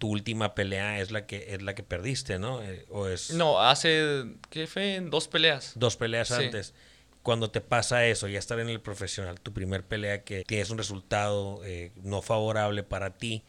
[0.00, 2.60] tu última pelea es la que es la que perdiste, ¿no?
[2.64, 5.00] Eh, o es No, hace ¿qué fue?
[5.04, 5.74] Dos peleas.
[5.76, 6.74] Dos peleas antes
[7.22, 10.78] cuando te pasa eso, ya estar en el profesional, tu primer pelea que tienes un
[10.78, 13.44] resultado eh, no favorable para ti,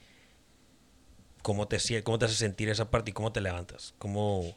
[1.41, 3.95] ¿cómo te, cómo te hace sentir esa parte y cómo te levantas?
[3.97, 4.55] ¿Cómo,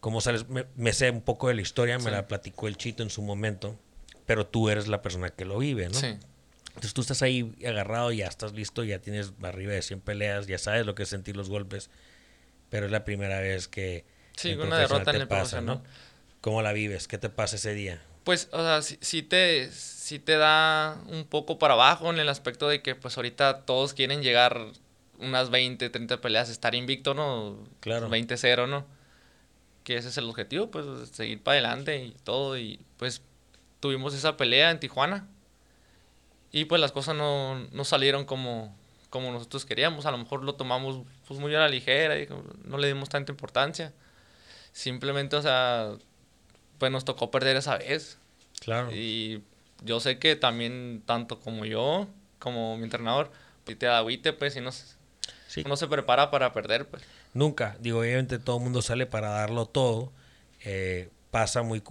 [0.00, 0.46] cómo sales?
[0.48, 3.78] Me, sé un poco de la historia, me la platicó el Chito en su momento,
[4.24, 5.94] pero tú eres la persona que lo vive, ¿no?
[5.94, 6.16] Sí.
[6.68, 10.58] Entonces tú estás ahí agarrado, ya estás listo, ya tienes arriba de 100 peleas, ya
[10.58, 11.90] sabes lo que es sentir los golpes,
[12.68, 14.04] pero es la primera vez que...
[14.36, 15.84] Sí, una derrota en el pasa, ¿no?
[16.40, 17.06] ¿Cómo la vives?
[17.06, 18.02] ¿Qué te pasa ese día?
[18.24, 22.68] Pues, o sea, sí, te, sí te da un poco para abajo en el aspecto
[22.68, 24.68] de que, pues, ahorita todos quieren llegar
[25.18, 27.58] unas 20, 30 peleas, estar invicto, ¿no?
[27.80, 28.08] Claro.
[28.08, 28.86] 20-0, ¿no?
[29.84, 32.56] Que ese es el objetivo, pues, seguir para adelante y todo.
[32.56, 33.20] Y, pues,
[33.80, 35.28] tuvimos esa pelea en Tijuana.
[36.50, 38.74] Y, pues, las cosas no, no salieron como,
[39.10, 40.06] como nosotros queríamos.
[40.06, 42.26] A lo mejor lo tomamos, pues, muy a la ligera y
[42.64, 43.92] no le dimos tanta importancia.
[44.72, 45.94] Simplemente, o sea
[46.78, 48.18] pues nos tocó perder esa vez.
[48.60, 48.90] Claro.
[48.92, 49.42] Y
[49.82, 52.08] yo sé que también, tanto como yo,
[52.38, 53.30] como mi entrenador,
[53.64, 54.70] pues te agüite, pues, y no,
[55.66, 57.02] no se prepara para perder, pues.
[57.32, 57.76] Nunca.
[57.80, 60.12] Digo, obviamente todo el mundo sale para darlo todo.
[60.64, 61.82] Eh, pasa muy...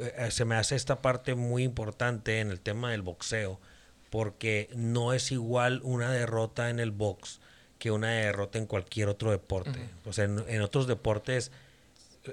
[0.00, 3.60] Eh, se me hace esta parte muy importante en el tema del boxeo,
[4.10, 7.40] porque no es igual una derrota en el box
[7.78, 9.90] que una derrota en cualquier otro deporte.
[10.04, 11.50] O sea, en otros deportes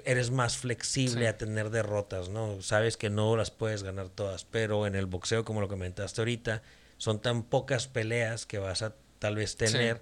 [0.04, 2.62] eres más flexible a tener derrotas, ¿no?
[2.62, 6.62] Sabes que no las puedes ganar todas, pero en el boxeo, como lo comentaste ahorita,
[6.96, 10.00] son tan pocas peleas que vas a tal vez tener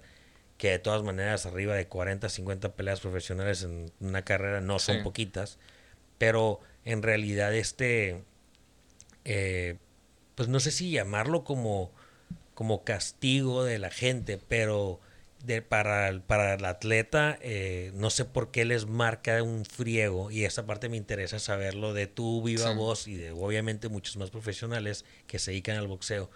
[0.57, 5.03] que de todas maneras arriba de 40, 50 peleas profesionales en una carrera no son
[5.03, 5.57] poquitas,
[6.17, 8.23] pero en realidad este,
[9.23, 9.77] eh,
[10.35, 11.91] pues no sé si llamarlo como,
[12.53, 14.99] como castigo de la gente, pero
[15.43, 20.31] de, para, el, para el atleta, eh, no sé por qué les marca un friego
[20.31, 24.29] y esa parte me interesa saberlo de tu viva voz y de obviamente muchos más
[24.31, 26.29] profesionales que se dedican al boxeo.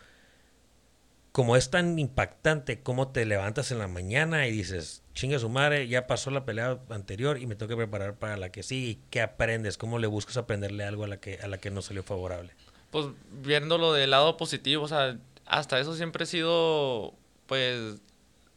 [1.33, 5.87] Como es tan impactante, cómo te levantas en la mañana y dices, chinga su madre,
[5.87, 8.99] ya pasó la pelea anterior y me tengo que preparar para la que sigue.
[9.09, 9.77] ¿Qué aprendes?
[9.77, 12.53] ¿Cómo le buscas aprenderle algo a la que, a la que no salió favorable?
[12.91, 17.15] Pues viéndolo del lado positivo, o sea, hasta eso siempre he sido,
[17.47, 17.99] pues,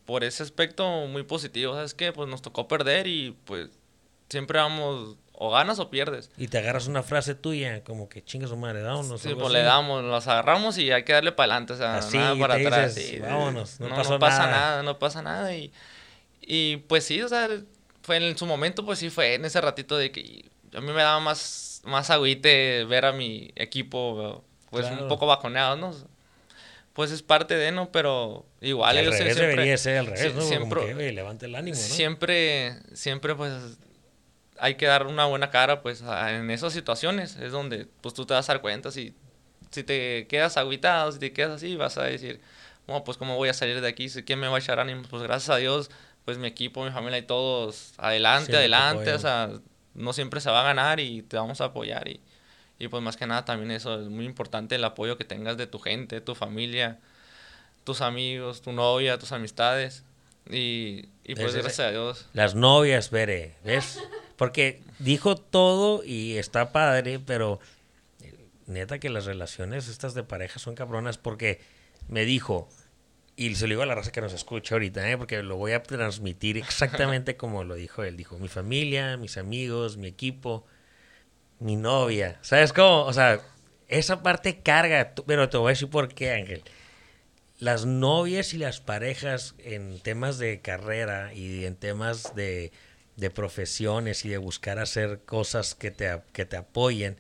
[0.07, 2.13] por ese aspecto muy positivo, ¿sabes qué?
[2.13, 3.69] Pues nos tocó perder y pues
[4.29, 6.31] siempre vamos o ganas o pierdes.
[6.39, 9.21] Y te agarras una frase tuya, como que chingas su madre, vámonos.
[9.21, 12.39] Sí, pues le damos, nos agarramos y hay que darle para adelante, o sea, nada
[12.39, 12.99] para atrás.
[13.21, 14.83] vámonos, no, pasa nada.
[14.83, 15.55] no pasa nada.
[15.55, 15.73] Y,
[16.41, 17.49] y pues sí, o sea,
[18.03, 21.03] fue en su momento, pues sí fue en ese ratito de que a mí me
[21.03, 25.93] daba más, más agüite ver a mi equipo, pues un poco bajoneado, ¿no?
[26.97, 27.93] Pues es parte de, ¿no?
[27.93, 29.49] Pero igual ellos siempre...
[29.49, 30.41] debería ser al revés, ¿no?
[30.41, 31.83] Siempre, Como que, levante el ánimo, ¿no?
[31.83, 33.53] Siempre, siempre, pues,
[34.59, 37.37] hay que dar una buena cara, pues, en esas situaciones.
[37.37, 39.15] Es donde, pues, tú te vas a dar cuenta si,
[39.71, 42.41] si te quedas aguitado, si te quedas así, vas a decir,
[42.87, 44.09] bueno, pues, ¿cómo voy a salir de aquí?
[44.09, 45.03] ¿Quién me va a echar ánimo?
[45.11, 45.91] Pues, gracias a Dios,
[46.25, 49.51] pues, mi equipo, mi familia y todos, adelante, adelante, o sea,
[49.93, 52.23] no siempre se va a ganar y te vamos a apoyar y
[52.79, 55.67] y pues más que nada también eso es muy importante, el apoyo que tengas de
[55.67, 56.99] tu gente, tu familia,
[57.85, 60.05] tus amigos, tu novia, tus amistades.
[60.49, 62.27] Y, y pues gracias a Dios.
[62.33, 63.99] Las novias, veré, ¿ves?
[64.37, 67.59] Porque dijo todo y está padre, pero
[68.67, 71.61] neta que las relaciones estas de pareja son cabronas porque
[72.09, 72.69] me dijo,
[73.37, 75.17] y se lo digo a la raza que nos escucha ahorita, ¿eh?
[75.17, 78.17] porque lo voy a transmitir exactamente como lo dijo él.
[78.17, 80.67] Dijo, mi familia, mis amigos, mi equipo,
[81.59, 82.39] mi novia.
[82.43, 83.05] ¿Sabes cómo?
[83.05, 83.41] O sea,
[83.89, 86.63] esa parte carga, pero te voy a decir por qué, Ángel.
[87.59, 92.73] Las novias y las parejas en temas de carrera y en temas de,
[93.17, 97.17] de profesiones y de buscar hacer cosas que te, que te apoyen,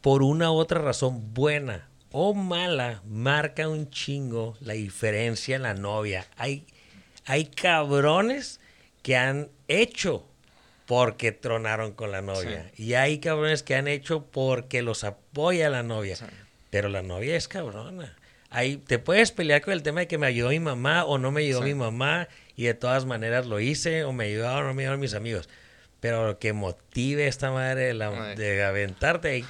[0.00, 5.74] por una u otra razón buena o mala, marca un chingo la diferencia en la
[5.74, 6.26] novia.
[6.36, 6.66] Hay,
[7.26, 8.60] hay cabrones
[9.02, 10.26] que han hecho
[10.88, 12.72] porque tronaron con la novia.
[12.74, 16.16] Y hay cabrones que han hecho porque los apoya la novia.
[16.70, 18.16] Pero la novia es cabrona.
[18.48, 21.30] Ahí te puedes pelear con el tema de que me ayudó mi mamá o no
[21.30, 24.74] me ayudó mi mamá y de todas maneras lo hice o me ayudaron o no
[24.74, 25.50] me ayudaron mis amigos.
[26.00, 29.44] Pero lo que motive esta madre de, aventarte, hay,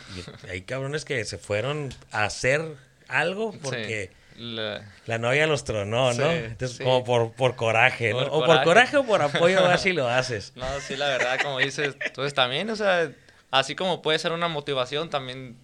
[0.50, 2.62] hay, cabrones que se fueron a hacer
[3.06, 5.18] algo porque la...
[5.18, 6.30] novia los tronó, ¿no?
[6.30, 8.20] Entonces, como por, por coraje, ¿no?
[8.20, 10.52] o por coraje o por apoyo, así lo haces.
[10.56, 13.10] No, sí, la verdad, como dices, entonces también, o sea,
[13.50, 15.56] así como puede ser una motivación, también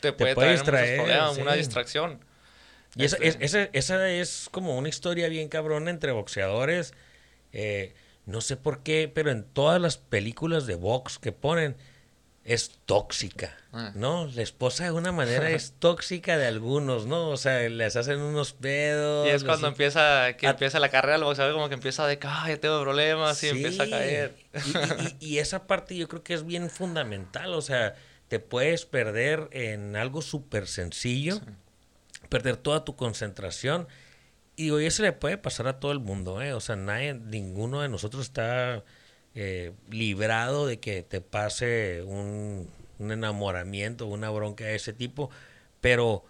[0.00, 1.00] te puede, traer,
[1.40, 2.20] una distracción.
[2.96, 3.70] Y esa, es, este.
[3.72, 6.92] esa, es como una historia bien cabrona entre boxeadores.
[7.52, 7.94] Eh,
[8.26, 11.76] no sé por qué, pero en todas las películas de box que ponen,
[12.44, 13.92] es tóxica, ah.
[13.94, 14.26] ¿no?
[14.26, 17.28] La esposa de una manera es tóxica de algunos, ¿no?
[17.28, 19.26] O sea, les hacen unos pedos.
[19.28, 22.56] Y es cuando empieza, que empieza la carrera del boxeador, como que empieza de, ay,
[22.56, 24.34] tengo problemas y empieza a caer.
[25.20, 27.94] Y, esa parte yo creo que es bien fundamental, o sea,
[28.28, 31.40] te puedes perder en algo súper sencillo,
[32.28, 33.86] perder toda tu concentración.
[34.56, 36.52] Y hoy eso le puede pasar a todo el mundo, ¿eh?
[36.52, 38.84] O sea, nadie, ninguno de nosotros está
[39.34, 42.68] eh, librado de que te pase un,
[42.98, 45.30] un enamoramiento, una bronca de ese tipo,
[45.80, 46.24] pero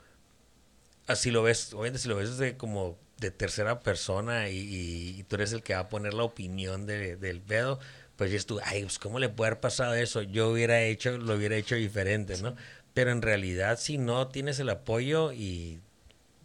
[1.07, 5.53] así lo ves, obviamente si lo ves de como de tercera persona y, tú eres
[5.53, 7.79] el que va a poner la opinión del pedo,
[8.17, 11.35] pues dices tú, ay, pues cómo le puede haber pasado eso, yo hubiera hecho, lo
[11.35, 12.55] hubiera hecho diferente, ¿no?
[12.95, 15.81] Pero en realidad si no tienes el apoyo y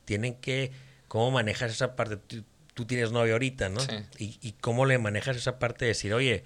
[0.05, 0.71] tienen que,
[1.07, 2.43] ¿cómo manejas esa parte?
[2.85, 3.81] Tienes novia ahorita, ¿no?
[4.17, 6.43] Y, y, cómo le manejas esa parte de decir, oye,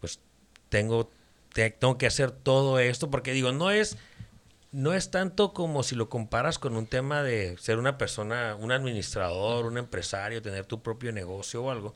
[0.00, 0.20] pues
[0.68, 1.10] tengo,
[1.52, 3.96] tengo que hacer todo esto, porque digo, no es,
[4.72, 8.72] no es tanto como si lo comparas con un tema de ser una persona, un
[8.72, 11.94] administrador, un empresario, tener tu propio negocio o algo,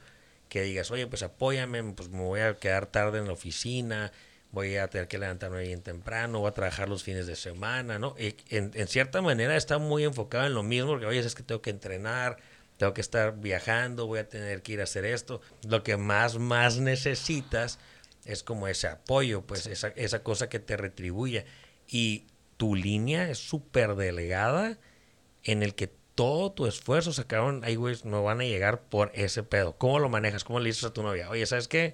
[0.49, 4.13] que digas, oye, pues apóyame, pues me voy a quedar tarde en la oficina,
[4.55, 8.15] voy a tener que levantarme bien temprano, voy a trabajar los fines de semana, ¿no?
[8.19, 11.61] en, en, cierta manera está muy enfocado en lo mismo, porque oye, es que tengo
[11.61, 12.39] que entrenar,
[12.77, 15.41] tengo que estar viajando, voy a tener que ir a hacer esto.
[15.67, 17.79] Lo que más, más necesitas
[18.25, 21.47] es como ese apoyo, pues esa, esa cosa que te retribuye.
[21.87, 24.79] Y tu línea es súper delegada
[25.43, 29.11] en el que todo tu esfuerzo se acaban, ahí güey, no van a llegar por
[29.15, 29.77] ese pedo.
[29.77, 30.45] ¿Cómo lo manejas?
[30.45, 31.29] ¿Cómo le dices a tu novia?
[31.31, 31.93] Oye, ¿sabes qué?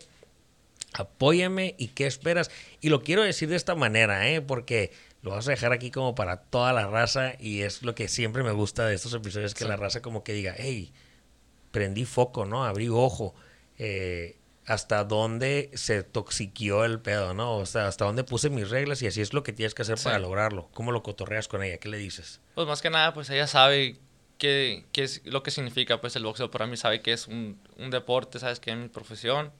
[0.92, 2.50] Apóyame y qué esperas.
[2.80, 4.40] Y lo quiero decir de esta manera, ¿eh?
[4.40, 8.08] Porque lo vas a dejar aquí como para toda la raza y es lo que
[8.08, 10.92] siempre me gusta de estos episodios, que la raza como que diga, hey,
[11.70, 12.64] prendí foco, ¿no?
[12.64, 13.34] Abrí ojo.
[13.78, 17.56] Eh, hasta dónde se toxiquió el pedo, ¿no?
[17.56, 19.98] O sea, hasta dónde puse mis reglas y así es lo que tienes que hacer
[20.02, 20.68] para lograrlo.
[20.74, 21.78] ¿Cómo lo cotorreas con ella?
[21.78, 22.40] ¿Qué le dices?
[22.54, 23.96] Pues más que nada, pues ella sabe
[24.38, 27.58] qué, qué es lo que significa pues el boxeo para mí, sabe que es un,
[27.78, 29.50] un deporte, sabes que es mi profesión,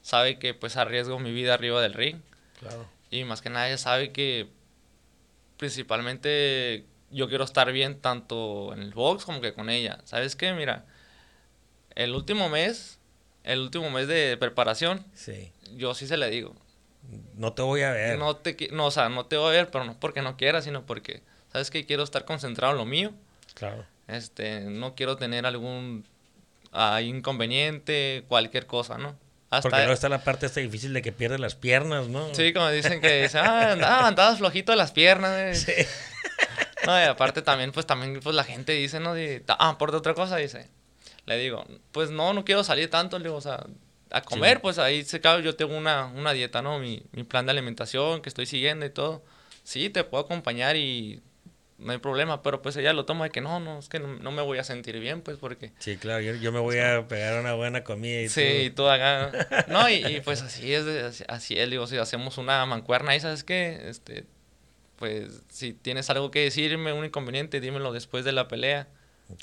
[0.00, 2.22] sabe que pues arriesgo mi vida arriba del ring.
[2.58, 2.88] Claro.
[3.10, 4.48] Y más que nada ella sabe que
[5.56, 9.98] principalmente yo quiero estar bien tanto en el box como que con ella.
[10.04, 10.52] ¿Sabes qué?
[10.52, 10.84] Mira,
[11.94, 12.98] el último mes,
[13.44, 15.52] el último mes de preparación, sí.
[15.76, 16.54] yo sí se le digo.
[17.34, 18.18] No te voy a ver.
[18.18, 20.62] No, te, no, o sea, no te voy a ver, pero no porque no quiera,
[20.62, 21.84] sino porque, ¿sabes qué?
[21.84, 23.12] Quiero estar concentrado en lo mío.
[23.54, 23.84] Claro.
[24.08, 26.04] Este, no quiero tener algún
[26.72, 29.16] ah, inconveniente, cualquier cosa, ¿no?
[29.62, 32.34] Porque luego está la parte esta difícil de que pierde las piernas, ¿no?
[32.34, 35.66] Sí, como dicen que ah, andabas flojito de las piernas.
[35.74, 35.86] Sí.
[36.86, 39.14] No, y aparte también, pues también pues la gente dice, ¿no?
[39.48, 40.68] ah, por otra cosa, dice.
[41.24, 43.64] Le digo, pues no, no quiero salir tanto, le digo, o sea,
[44.10, 46.78] a comer, pues ahí se cabe, yo tengo una, una dieta, ¿no?
[46.78, 49.24] Mi, mi plan de alimentación que estoy siguiendo y todo.
[49.62, 51.22] Sí, te puedo acompañar y
[51.78, 54.30] no hay problema, pero pues ella lo toma de que no, no, es que no,
[54.30, 55.72] me voy a sentir bien, pues porque...
[55.78, 59.32] Sí, claro, yo, me voy a pegar una buena comida y Sí, y tú acá...
[59.68, 63.88] No, y, pues así es, así es, digo, si hacemos una mancuerna y sabes qué,
[63.88, 64.24] este,
[64.96, 68.88] pues si tienes algo que decirme, un inconveniente, dímelo después de la pelea.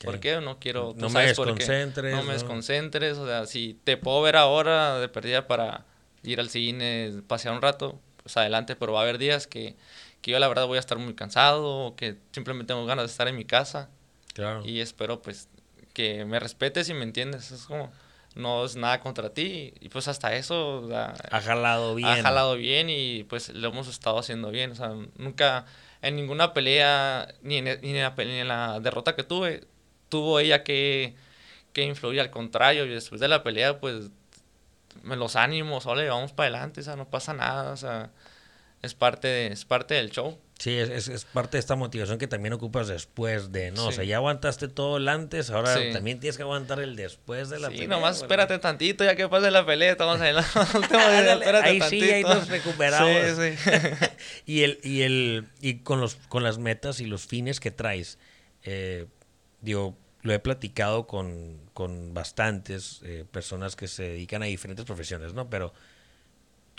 [0.04, 0.39] ¿Por qué?
[0.39, 0.94] No quiero...
[0.96, 2.15] No me desconcentres.
[2.15, 5.86] No me desconcentres, o sea, si te puedo ver ahora de perdida para
[6.24, 9.76] ir al cine, pasear un rato, pues adelante, pero va a haber días que
[10.22, 13.12] que yo la verdad voy a estar muy cansado o que simplemente tengo ganas de
[13.12, 13.90] estar en mi casa.
[14.34, 14.64] Claro.
[14.66, 15.50] Y espero pues
[15.94, 17.52] que me respetes y me entiendes.
[17.52, 17.92] Es como,
[18.36, 19.74] no es nada contra ti.
[19.80, 22.10] Y pues hasta eso ha jalado bien.
[22.10, 24.72] Ha jalado bien y pues lo hemos estado haciendo bien.
[24.72, 25.66] O sea, nunca
[26.02, 29.66] en ninguna pelea, ni en, ni en, la, ni en la, derrota que tuve,
[30.10, 31.16] tuvo ella que,
[31.74, 32.22] que influir.
[32.22, 34.12] Al contrario, y después de la pelea, pues
[35.04, 38.12] me los ánimos, ole, vamos para adelante, o sea, no pasa nada, o sea,
[38.82, 40.38] es parte, es parte del show.
[40.62, 43.88] Sí, es, es, parte de esta motivación que también ocupas después de, ¿no?
[43.88, 47.58] O sea, ya aguantaste todo el antes, ahora también tienes que aguantar el después de
[47.58, 47.82] la pelea.
[47.82, 50.36] Sí, nomás espérate tantito, ya que pase la pelea, estamos ahí.
[51.63, 53.38] ahí sí, ahí nos recuperamos.
[53.38, 53.72] Sí, sí.
[54.46, 58.20] y el, y el, y con los, con las metas y los fines que traes,
[58.62, 59.08] eh,
[59.62, 65.34] digo, lo he platicado con, con bastantes eh, personas que se dedican a diferentes profesiones,
[65.34, 65.50] ¿no?
[65.50, 65.74] Pero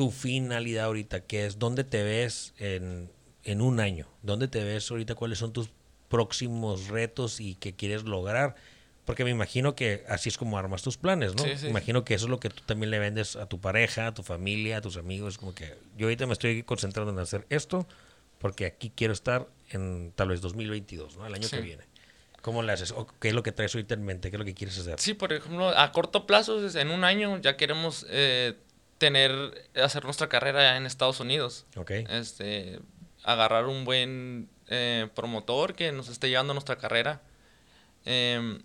[0.03, 1.59] tu finalidad ahorita, ¿qué es?
[1.59, 3.11] ¿Dónde te ves en
[3.45, 4.09] en un año?
[4.23, 5.15] ¿Dónde te ves ahorita?
[5.15, 5.71] ¿Cuáles son tus
[6.09, 8.55] próximos retos y qué quieres lograr?
[9.05, 11.45] Porque me imagino que así es como armas tus planes, ¿no?
[11.45, 14.15] Me imagino que eso es lo que tú también le vendes a tu pareja, a
[14.15, 15.38] tu familia, a tus amigos.
[15.38, 17.87] Como que yo ahorita me estoy concentrando en hacer esto
[18.38, 21.27] porque aquí quiero estar en tal vez 2022, ¿no?
[21.27, 21.85] El año que viene.
[22.43, 22.95] ¿Cómo le haces?
[23.21, 24.31] ¿Qué es lo que traes ahorita en mente?
[24.31, 24.99] ¿Qué es lo que quieres hacer?
[24.99, 28.57] Sí, por ejemplo, a corto plazo, en un año ya queremos eh,
[29.03, 31.67] tener, hacer nuestra carrera en Estados Unidos.
[31.75, 31.91] Ok.
[31.91, 32.79] Este,
[33.25, 37.21] agarrar un buen eh, promotor que nos esté llevando nuestra carrera.
[38.05, 38.62] Em,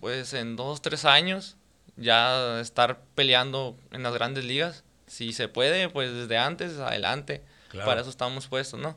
[0.00, 1.58] pues en dos, tres años
[1.96, 4.82] ya estar peleando en las grandes ligas.
[5.06, 7.42] Si se puede, pues desde antes, adelante.
[7.84, 8.96] Para eso estamos puestos, ¿no?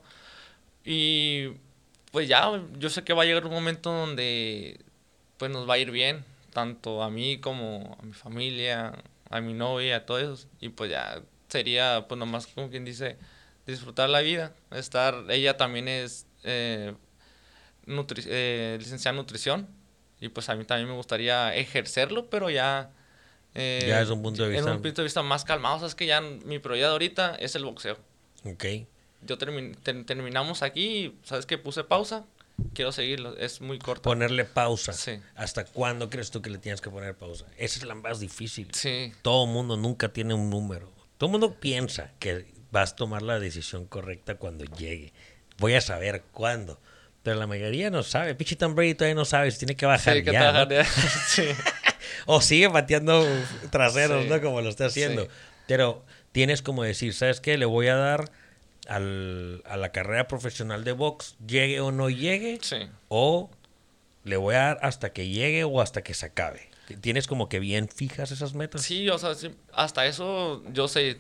[0.86, 1.50] Y
[2.12, 4.80] pues ya, yo sé que va a llegar un momento donde
[5.36, 8.94] pues nos va a ir bien, tanto a mí como a mi familia,
[9.32, 10.41] a mi novia, a todos.
[10.41, 10.50] Eso.
[10.60, 13.17] Y pues ya sería, pues nomás como quien dice,
[13.65, 14.54] disfrutar la vida.
[14.72, 16.94] Estar, ella también es eh,
[17.88, 19.67] eh, licenciada en nutrición
[20.20, 22.91] y pues a mí también me gustaría ejercerlo, pero ya...
[23.56, 24.70] Eh, ya es un punto de vista.
[24.70, 25.78] En un punto de vista más calmado.
[25.78, 27.98] O sea, es que ya mi prioridad ahorita es el boxeo.
[28.46, 28.65] Ok.
[29.24, 32.26] Yo terminamos aquí, ¿sabes que Puse pausa.
[32.74, 34.04] Quiero seguirlo, es muy corto.
[34.04, 34.93] Ponerle pausa.
[34.93, 35.19] Sí.
[35.36, 37.45] ¿Hasta cuándo crees tú que le tienes que poner pausa?
[37.58, 38.69] Esa es la más difícil.
[38.74, 39.13] Sí.
[39.21, 40.91] Todo mundo nunca tiene un número.
[41.17, 45.13] Todo mundo piensa que vas a tomar la decisión correcta cuando llegue.
[45.58, 46.80] Voy a saber cuándo.
[47.24, 48.34] Pero la mayoría no sabe.
[48.34, 50.65] Pichi Brady todavía no sabe si tiene que bajar sí, ya.
[51.28, 51.43] sí.
[52.26, 53.26] o sigue pateando
[53.69, 54.41] traseros, ¿no?
[54.41, 55.28] Como lo está haciendo.
[55.67, 57.58] Pero tienes como decir, ¿sabes qué?
[57.58, 58.32] Le voy a dar
[58.88, 62.60] al, a la carrera profesional de box, llegue o no llegue.
[63.08, 63.50] O
[64.24, 66.70] le voy a dar hasta que llegue o hasta que se acabe.
[67.00, 68.82] ¿Tienes como que bien fijas esas metas?
[68.82, 69.32] Sí, o sea,
[69.74, 71.17] hasta eso yo sé,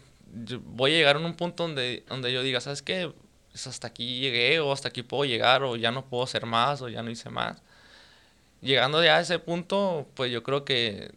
[0.65, 3.11] voy a llegar a un punto donde, donde yo diga, ¿sabes qué?
[3.51, 6.81] Pues hasta aquí llegué o hasta aquí puedo llegar o ya no puedo hacer más
[6.81, 7.61] o ya no hice más.
[8.61, 11.11] Llegando ya a ese punto, pues yo creo que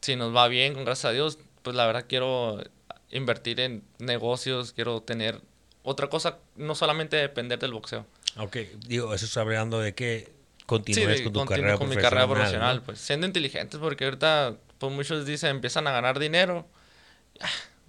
[0.00, 2.62] si nos va bien, con gracias a Dios, pues la verdad quiero
[3.10, 5.40] invertir en negocios, quiero tener
[5.82, 8.06] otra cosa, no solamente depender del boxeo.
[8.36, 10.32] Ok, digo, eso está hablando de que
[10.66, 15.26] continúes con tu carrera con mi carrera profesional, pues siendo inteligentes, porque ahorita, pues muchos
[15.26, 16.66] dicen, empiezan a ganar dinero,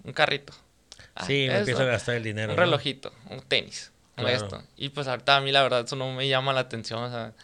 [0.04, 0.52] un carrito.
[1.14, 2.52] Ah, sí, me empiezo a gastar el dinero.
[2.52, 4.62] Un relojito, un tenis, esto.
[4.76, 7.34] Y pues ahorita a mí la verdad eso no me llama la atención, o sea,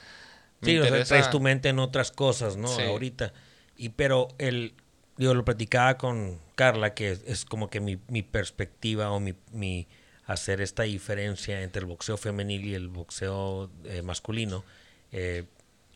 [0.63, 2.69] sí, o sea, traes tu mente en otras cosas, ¿no?
[2.69, 3.33] Ahorita.
[3.77, 4.75] Y pero el,
[5.17, 9.87] digo, lo platicaba con Carla, que es, como que mi, mi perspectiva o mi, mi,
[10.29, 14.63] hacer esta diferencia entre el boxeo femenil y el boxeo eh, masculino.
[15.11, 15.47] Eh,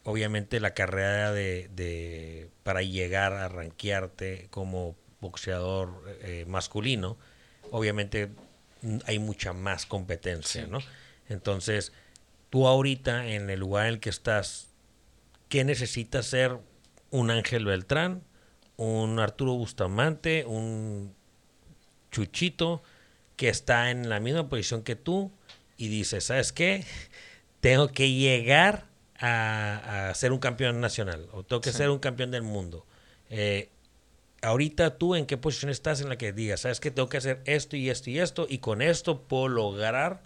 [0.05, 7.19] obviamente la carrera de, de, para llegar a ranquearte como boxeador eh, masculino,
[7.71, 8.31] obviamente
[9.05, 10.79] hay mucha más competencia, ¿no?
[11.29, 11.93] Entonces,
[12.49, 14.71] tú ahorita en el lugar en el que estás,
[15.51, 16.59] ¿qué necesitas ser
[17.11, 18.23] un Ángel Beltrán,
[18.79, 21.15] un Arturo Bustamante, un
[22.11, 22.83] Chuchito
[23.37, 25.33] que está en la misma posición que tú
[25.77, 26.85] y dice, ¿sabes qué?
[27.61, 28.87] Tengo que llegar
[29.19, 32.87] a, ser un campeón nacional o tengo que ser un campeón del mundo.
[33.31, 33.71] Eh,
[34.43, 37.41] ahorita tú en qué posición estás en la que digas, sabes que tengo que hacer
[37.45, 40.23] esto y esto y esto y con esto puedo lograr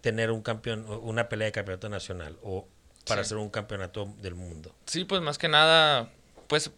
[0.00, 2.68] tener un campeón, una pelea de campeonato nacional o
[3.06, 4.74] para ser un campeonato del mundo.
[4.86, 6.10] Sí, pues más que nada,
[6.48, 6.72] pues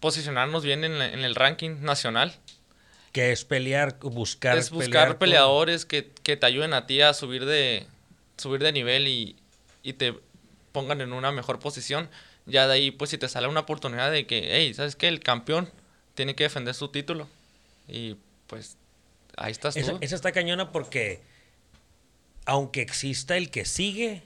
[0.00, 2.34] posicionarnos bien en, el ranking nacional.
[3.12, 4.56] Que es pelear, buscar.
[4.56, 7.86] Es buscar peleadores que, te ayuden a ti a subir de,
[8.38, 9.36] subir de nivel y,
[9.82, 10.14] y te
[10.72, 12.08] pongan en una mejor posición.
[12.46, 15.08] Ya de ahí, pues si te sale una oportunidad de que, hey, ¿sabes qué?
[15.08, 15.70] El campeón
[16.14, 17.28] tiene que defender su título.
[17.88, 18.76] Y pues
[19.36, 19.98] ahí estás tú.
[20.00, 21.22] Esa, está cañona porque
[22.44, 24.22] aunque exista el que sigue,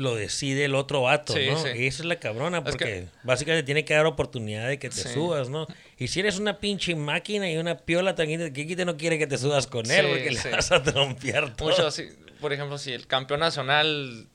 [0.00, 1.62] lo decide el otro vato, Sí, ¿no?
[1.62, 1.68] sí.
[1.76, 4.88] Y esa es la cabrona, Es porque que- básicamente tiene que dar oportunidad de que
[4.88, 5.08] te Sí.
[5.10, 5.66] subas, ¿no?
[5.98, 9.36] Y si eres una pinche máquina y una piola, también Kikite no quiere que te
[9.38, 11.68] subas con él, porque le vas a trompear todo.
[11.68, 12.08] Mucho, sí,
[12.40, 14.26] por ejemplo, si el campeón nacional,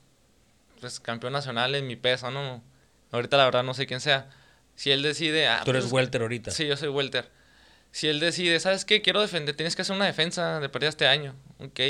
[0.80, 2.62] pues campeón nacional en mi peso, ¿no?
[3.10, 4.30] Ahorita la verdad no sé quién sea.
[4.74, 5.48] Si él decide...
[5.48, 6.50] Ah, Tú eres pues, welter ahorita.
[6.50, 7.28] Sí, yo soy welter.
[7.90, 9.00] Si él decide, ¿sabes qué?
[9.00, 11.34] Quiero defender, tienes que hacer una defensa de pérdida este año.
[11.58, 11.80] Ok,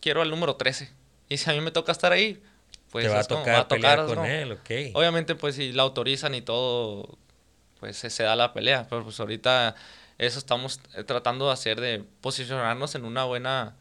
[0.00, 0.90] quiero al número 13.
[1.28, 2.42] Y si a mí me toca estar ahí,
[2.94, 4.06] pues te va a es como, tocar pelear ¿no?
[4.06, 4.70] con él, ok.
[4.94, 7.18] Obviamente, pues si la autorizan y todo,
[7.80, 8.86] pues se, se da la pelea.
[8.88, 9.74] Pero pues ahorita
[10.16, 13.74] eso estamos tratando de hacer, de posicionarnos en una buena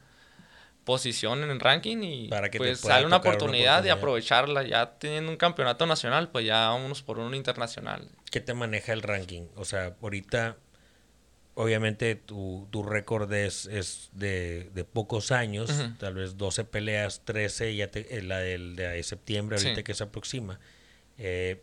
[0.84, 3.92] posición en el ranking y Para que te pues sale una tocar una oportunidad, de
[3.92, 3.98] oportunidad.
[3.98, 4.64] aprovecharla.
[4.64, 8.10] Ya teniendo un campeonato nacional, pues ya vámonos por uno internacional.
[8.32, 9.44] ¿Qué te maneja el ranking?
[9.56, 10.58] O sea, ahorita,
[11.56, 17.76] obviamente tu, tu récord es, es de, de pocos años, tal vez 12 peleas, 13,
[17.76, 19.84] ya te- eh, la del de septiembre, ahorita Sí.
[19.84, 20.60] que se aproxima.
[21.18, 21.62] Eh,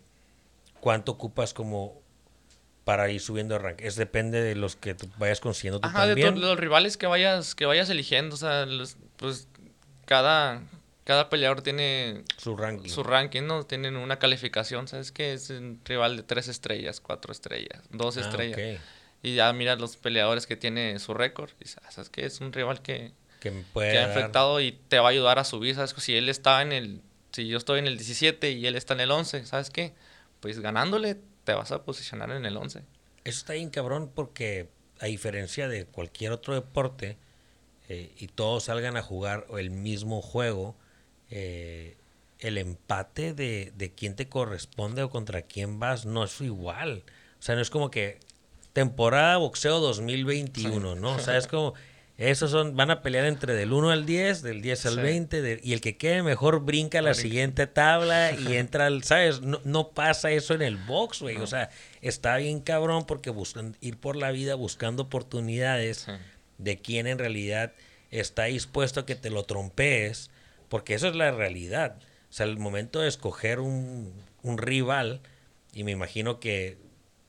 [0.81, 2.01] ¿Cuánto ocupas como
[2.85, 3.85] para ir subiendo el ranking?
[3.85, 6.35] Es depende de los que tú vayas consiguiendo tú Ajá, de también.
[6.35, 9.49] to- los rivales que vayas, que vayas eligiendo, o sea, los- pues
[10.07, 10.63] cada,
[11.05, 12.89] cada peleador tiene su ranking.
[12.89, 13.65] su ranking, ¿no?
[13.65, 15.33] Tienen una calificación, ¿sabes qué?
[15.35, 18.59] Es un rival de tres estrellas, cuatro estrellas, dos Ah, estrellas.
[18.77, 18.81] ok.
[19.23, 21.51] Y ya miras los peleadores que tiene su récord.
[21.61, 22.25] Y "Ah, ¿sabes qué?
[22.25, 25.39] Es un rival que, Que me puede que ha afectado y te va a ayudar
[25.39, 25.95] a subir, ¿sabes?
[25.99, 27.01] Si él está en el...
[27.33, 29.93] Si yo estoy en el 17 y él está en el 11, ¿sabes qué?
[30.41, 32.81] Pues ganándole te vas a posicionar en el 11.
[33.25, 34.69] Eso está bien cabrón porque
[34.99, 37.17] a diferencia de cualquier otro deporte
[37.89, 40.77] eh, y todos salgan a jugar el mismo juego,
[41.31, 41.97] eh,
[42.39, 47.05] el empate de, de quién te corresponde o contra quién vas no es igual.
[47.39, 48.19] O sea, no es como que
[48.73, 51.13] temporada boxeo 2021, ¿no?
[51.15, 51.75] O sea, es como...
[52.17, 55.01] Esos son, van a pelear entre del 1 al 10, del 10 al Sí.
[55.01, 59.03] 20, de- y el que quede mejor brinca a la siguiente tabla y entra al,
[59.05, 59.41] ¿sabes?
[59.41, 61.39] No, no pasa eso en el box, güey.
[61.39, 61.71] O sea,
[62.03, 66.13] está bien cabrón porque buscan ir por la vida buscando oportunidades Sí.
[66.59, 67.73] de quién en realidad
[68.11, 70.31] está dispuesto a que te lo trompees,
[70.69, 71.97] porque eso es la realidad.
[72.29, 74.13] O sea, el momento de escoger un,
[74.43, 75.23] un rival,
[75.73, 76.77] y me imagino que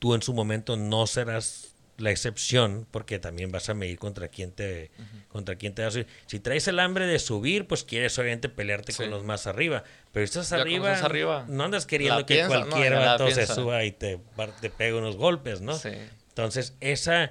[0.02, 4.50] tú en su momento no serás la excepción, porque también vas a medir contra quién
[4.50, 4.90] te,
[5.28, 6.06] contra quién te vas a subir.
[6.26, 9.84] Si traes el hambre de subir, pues quieres obviamente pelearte con los más arriba.
[10.10, 12.66] Pero estás Ya arriba, arriba, no andas queriendo la que piensas, ¿no?
[12.70, 14.18] cualquier Ya la vato se suba y te,
[14.60, 15.78] te pegue unos golpes, ¿no?
[15.78, 15.90] Sí.
[16.30, 17.30] Entonces, esa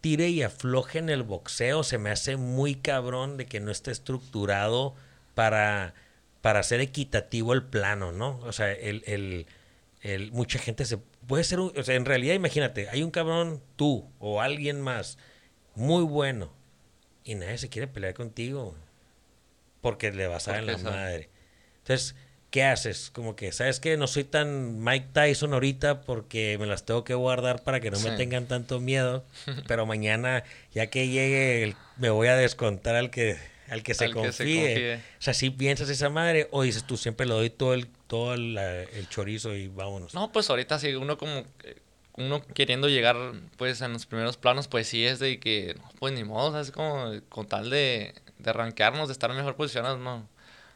[0.00, 3.90] tire y afloje en el boxeo se me hace muy cabrón de que no esté
[3.90, 4.94] estructurado
[5.34, 5.94] para,
[6.42, 8.38] para hacer equitativo el plano, ¿no?
[8.44, 9.46] O sea, el, el,
[10.02, 10.98] el- mucha gente se
[11.32, 15.16] puede ser, un- o sea, en realidad imagínate, hay un cabrón, tú o alguien más,
[15.74, 16.52] muy bueno,
[17.24, 18.74] y nadie se quiere pelear contigo,
[19.80, 20.90] porque le vas a dar en la sabe.
[20.94, 21.28] madre.
[21.78, 22.14] Entonces,
[22.50, 23.08] ¿qué haces?
[23.10, 23.96] Como que, ¿sabes qué?
[23.96, 27.98] No soy tan Mike Tyson ahorita porque me las tengo que guardar para que no
[28.00, 28.16] me Sí.
[28.18, 29.24] tengan tanto miedo.
[29.68, 33.38] Pero mañana, ya que llegue, el- me voy a descontar al que,
[33.70, 34.32] al que se, Al que confíe.
[34.32, 34.94] se confíe.
[34.96, 38.34] O sea, si piensas esa madre o dices tú siempre le doy todo el, todo
[38.34, 40.12] el, el chorizo y vámonos.
[40.12, 41.44] No, pues ahorita sí, uno como...
[42.14, 43.16] Uno queriendo llegar,
[43.56, 46.70] pues, en los primeros planos, pues sí es de que, no, pues ni modo, ¿sabes?
[46.70, 50.28] Como con tal de, de arranquearnos, de estar mejor posicionados, no,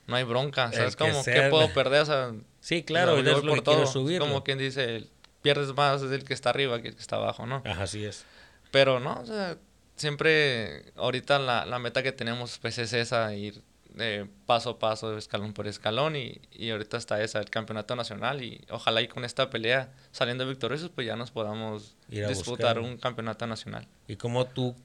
[0.07, 0.97] no hay bronca, ¿sabes?
[0.97, 1.75] Como, sea, ¿qué puedo ¿no?
[1.75, 2.01] perder?
[2.01, 4.19] O sea, Sí, claro, yo es lo que quiero subir.
[4.19, 5.05] Como quien dice,
[5.43, 7.63] pierdes más es el que está arriba que el que está abajo, ¿no?
[7.67, 8.25] Ajá, así es.
[8.71, 9.59] Pero no, o sea,
[9.95, 13.63] siempre ahorita la, la meta que tenemos pues es esa, ir
[13.97, 18.43] de paso a paso, escalón por escalón y, y ahorita está esa, el campeonato nacional
[18.45, 22.79] y ojalá y con esta pelea saliendo victoriosos pues ya nos podamos Ir a disputar
[22.79, 22.79] buscar.
[22.79, 23.89] un campeonato nacional.
[24.07, 24.77] Y como tú,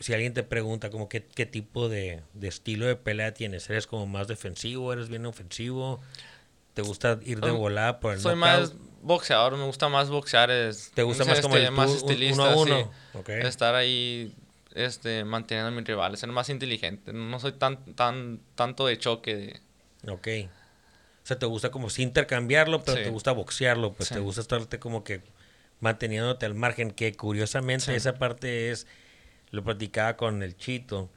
[0.00, 3.86] si alguien te pregunta como qué, qué tipo de, de estilo de pelea tienes, ¿eres
[3.86, 4.92] como más defensivo?
[4.92, 6.00] ¿Eres bien ofensivo?
[6.74, 8.58] ¿Te gusta ir de Um, volada por el Soy knockout?
[8.60, 11.92] más boxeador, me gusta más boxear, es, ¿Te gusta más como este, el más tú-
[11.92, 13.46] un- estilista, uno a sí.
[13.46, 14.34] estar ahí
[14.76, 19.34] este manteniendo a mis rivales, ser más inteligente, no soy tan tan tanto de choque
[19.36, 19.60] de
[20.10, 20.28] Ok.
[20.48, 23.02] O sea, te gusta como sí intercambiarlo, pero Sí.
[23.04, 25.22] te gusta boxearlo, pues te gusta estarte como que
[25.80, 27.92] manteniéndote al margen, que curiosamente Sí.
[27.92, 28.86] esa parte es,
[29.50, 31.10] lo platicaba con el Chito,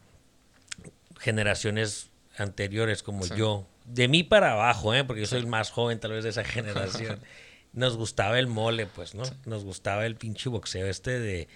[1.20, 5.04] generaciones anteriores como yo, de mí para abajo, ¿eh?
[5.04, 7.20] porque yo soy el más joven tal vez de esa generación,
[7.74, 9.24] nos gustaba el mole, pues, ¿no?
[9.46, 11.48] Nos gustaba el pinche boxeo este de...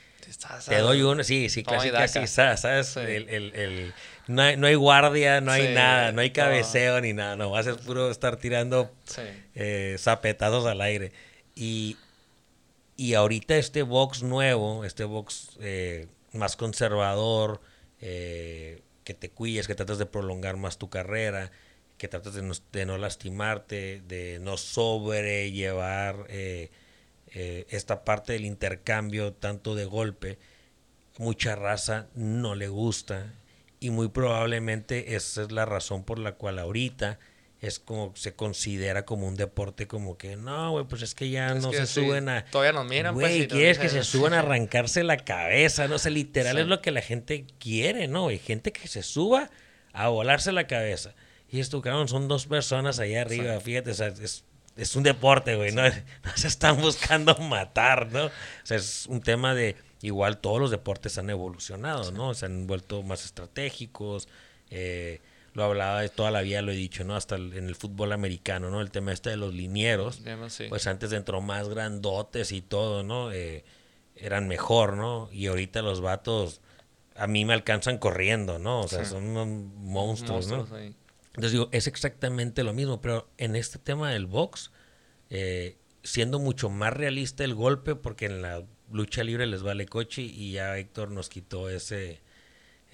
[0.70, 2.88] Te doy uno, sí, sí, casi, casi, ¿sabes?
[2.88, 2.99] Sí.
[3.01, 3.93] El, el, el-
[4.28, 6.34] no, hay, no hay guardia, no hay nada, no hay no.
[6.36, 9.22] cabeceo ni nada, no, vas a puro estar tirando Sí.
[9.55, 11.11] eh, zapetazos al aire.
[11.55, 11.97] Y,
[12.95, 17.59] y ahorita este box nuevo, este box eh, más conservador,
[17.99, 21.51] eh, que te cuides, que tratas de prolongar más tu carrera,
[22.04, 26.70] que tratas de no, de no lastimarte, de no sobrellevar eh,
[27.28, 30.38] eh, esta parte del intercambio tanto de golpe,
[31.18, 33.32] mucha raza no le gusta
[33.80, 37.20] y muy probablemente esa es la razón por la cual ahorita
[37.62, 41.54] es como se considera como un deporte como que no, güey, pues es que ya
[41.54, 45.06] no se suben a todavía nos miran, pues, güey, quieres que se suban a arrancarse
[45.06, 48.28] la cabeza, no sé, literal es lo que la gente quiere, ¿no?
[48.28, 49.49] Hay gente que se suba
[49.93, 51.16] a volarse la cabeza.
[51.54, 54.43] Y esto, cabrón, son dos personas allá arriba, fíjate, o sea, es,
[54.76, 55.84] es un deporte, güey, no,
[56.24, 58.26] no se están buscando matar, ¿no?
[58.26, 58.32] O
[58.64, 62.34] sea, es un tema de igual todos los deportes han evolucionado, ¿no?
[62.34, 64.28] Se han vuelto más estratégicos,
[64.72, 65.22] eh,
[65.54, 67.16] lo hablaba de toda la vida, lo he dicho, ¿no?
[67.16, 68.82] Hasta en el fútbol americano, ¿no?
[68.82, 70.24] El tema este de los linieros,
[70.70, 73.32] pues antes entró más grandotes y todo, ¿no?
[73.32, 73.64] Eh,
[74.16, 75.30] eran mejor, ¿no?
[75.32, 76.62] Y ahorita los vatos
[77.16, 78.82] a mí me alcanzan corriendo, ¿no?
[78.82, 80.68] O sea, son unos monstruos, ¿no?
[81.34, 84.72] Entonces digo, es exactamente lo mismo, pero en este tema del box,
[85.30, 90.22] eh, siendo mucho más realista el golpe, porque en la lucha libre les vale coche
[90.22, 92.22] y ya Héctor nos quitó ese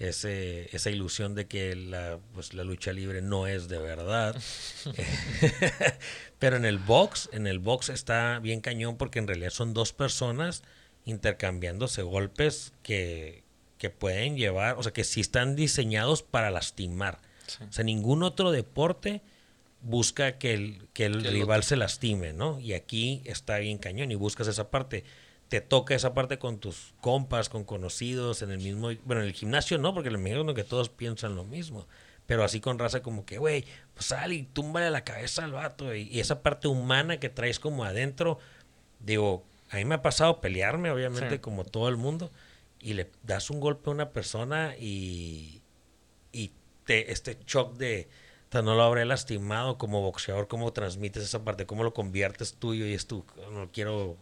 [0.00, 4.34] ese, esa ilusión de que la, pues, la lucha libre no es de verdad.
[6.38, 9.92] Pero en el box, en el box está bien cañón porque en realidad son dos
[9.92, 10.62] personas
[11.04, 13.44] intercambiándose golpes que,
[13.76, 17.20] que pueden llevar, o sea, que sí están diseñados para lastimar.
[17.68, 19.22] O sea, ningún otro deporte
[19.82, 22.60] busca que el, que el rival se lastime, ¿no?
[22.60, 25.04] Y aquí está bien cañón y buscas esa parte.
[25.48, 29.32] Te toca esa parte con tus compas, con conocidos, en el mismo, bueno, en el
[29.32, 31.88] gimnasio no, porque me imagino que todos piensan lo mismo,
[32.26, 35.92] pero así con raza como que, güey, pues sal y túmbale la cabeza al vato,
[35.92, 38.38] y, esa parte humana que traes como adentro,
[39.00, 42.30] digo, a mí me ha pasado pelearme, obviamente, como todo el mundo,
[42.78, 45.59] y le das un golpe a una persona y,
[46.80, 48.08] y te, este shock de,
[48.52, 52.94] no lo habré lastimado como boxeador, cómo transmites esa parte, cómo lo conviertes tuyo y
[52.94, 54.16] es tú, no quiero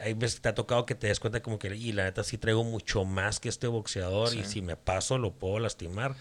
[0.00, 2.38] hay veces te ha tocado que te des cuenta como que, y la neta sí
[2.38, 6.14] traigo mucho más que este boxeador y si me paso lo puedo lastimar.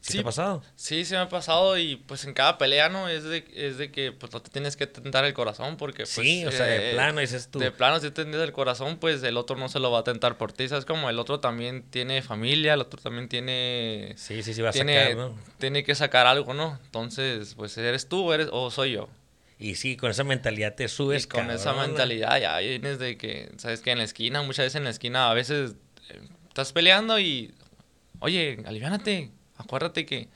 [0.00, 0.62] ¿Sí, te ha pasado?
[0.76, 3.08] Sí, sí me ha pasado y pues en cada pelea, ¿no?
[3.08, 6.10] Es de, es de que pues no te tienes que tentar el corazón porque pues...
[6.10, 7.58] Sí, o sea, de eh, plano dices tú.
[7.58, 10.04] De plano si te tentas el corazón, pues el otro no se lo va a
[10.04, 10.68] tentar por ti.
[10.68, 10.86] ¿Sabes?
[10.86, 14.14] Como el otro también tiene familia, el otro también tiene...
[14.16, 15.38] Sí, sí, sí va a sacar, ¿no?
[15.58, 16.78] Tiene que sacar algo, ¿no?
[16.84, 19.08] Entonces, pues eres tú eres, o soy yo.
[19.58, 21.24] Y sí, con esa mentalidad te subes.
[21.24, 24.76] Y con esa mentalidad ya vienes de que, sabes que en la esquina, muchas veces
[24.76, 25.74] en la esquina, a veces
[26.08, 27.52] eh, estás peleando y,
[28.20, 29.30] oye, aliviánate,
[29.70, 30.28] acuérdate que,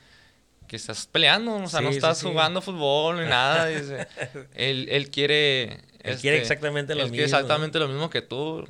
[0.65, 3.67] que estás peleando, o sea, no estás jugando fútbol ni nada.
[3.67, 4.07] Dice.
[4.55, 5.81] él, él quiere...
[6.03, 7.15] Él quiere este, exactamente lo él mismo.
[7.15, 8.65] Quiere exactamente lo mismo que tú.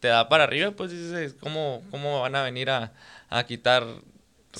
[0.00, 2.92] Te da para arriba, pues dices, ¿cómo, cómo van a venir a,
[3.28, 3.84] a quitar,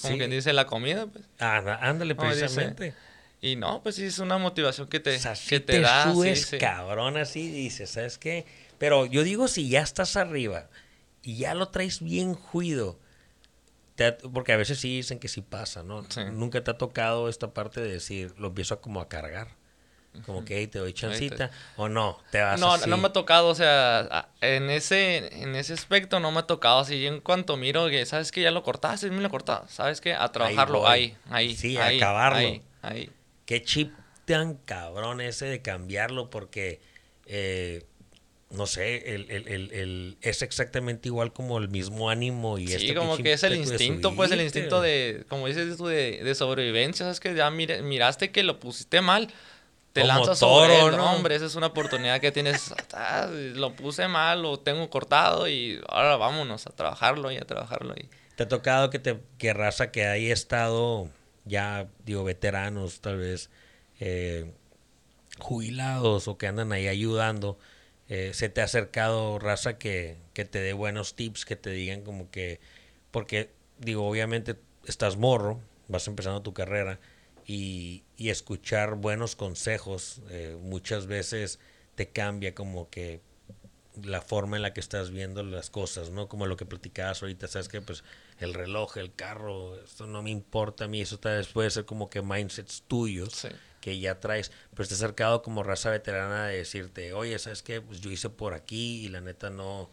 [0.02, 1.06] como quien dice, la comida?
[1.06, 1.24] Pues?
[1.38, 2.94] Ah, ándale, precisamente.
[3.40, 6.12] Y no, pues sí es una motivación que te, que te, da.
[6.12, 8.44] Subes, cabrón, así dices, ¿sabes qué?
[8.78, 10.68] Pero yo digo, si ya estás arriba
[11.22, 12.98] y ya lo traes bien juido,
[14.32, 16.06] porque a veces sí dicen que sí pasa, ¿no?
[16.32, 19.48] Nunca te ha tocado esta parte de decir, lo empiezo a como a cargar.
[20.24, 23.54] Como que te doy chancita o no, te vas No, no me ha tocado, o
[23.54, 28.06] sea, en ese en ese aspecto no me ha tocado así en cuanto miro que
[28.06, 31.76] sabes que ya lo cortaste, me lo cortaste, sabes que a trabajarlo ahí, ahí, sí,
[31.76, 32.38] a acabarlo.
[32.38, 33.10] Ahí, ahí.
[33.44, 33.92] Qué chip
[34.24, 36.80] tan cabrón ese de cambiarlo porque,
[37.26, 37.84] eh,
[38.56, 42.94] no sé, el, el, el, es exactamente igual como el mismo ánimo y Sí, este
[42.94, 47.04] como que es el instinto, pues el instinto de, como dices tú, de, de sobrevivencia,
[47.04, 49.28] sabes que ya miraste que lo pusiste mal,
[49.92, 51.12] te lanzas sobre él, ¿no?
[51.12, 55.80] hombre, esa es una oportunidad que tienes, ah, lo puse mal, lo tengo cortado y
[55.88, 57.94] ahora vámonos a trabajarlo y a trabajarlo.
[57.96, 58.08] Y...
[58.36, 61.08] ¿Te ha tocado que te que raza que haya estado
[61.46, 63.50] ya, digo, veteranos, tal vez
[64.00, 64.50] eh,
[65.38, 67.58] jubilados o que andan ahí ayudando,
[68.08, 72.02] eh, se te ha acercado raza que, que te dé buenos tips, que te digan
[72.02, 72.60] como que,
[73.10, 76.98] porque digo, obviamente estás morro, vas empezando tu carrera
[77.46, 81.58] y, y escuchar buenos consejos eh, muchas veces
[81.94, 83.20] te cambia como que
[84.02, 86.28] la forma en la que estás viendo las cosas, ¿no?
[86.28, 88.04] Como lo que platicabas ahorita, sabes que pues
[88.38, 91.86] el reloj, el carro, esto no me importa a mí, eso tal vez puede ser
[91.86, 93.46] como que mindsets tuyos
[93.86, 97.80] que ya traes, pero estás acercado como raza veterana de decirte, oye, ¿sabes qué?
[97.80, 99.88] Pues yo hice por aquí y la neta no,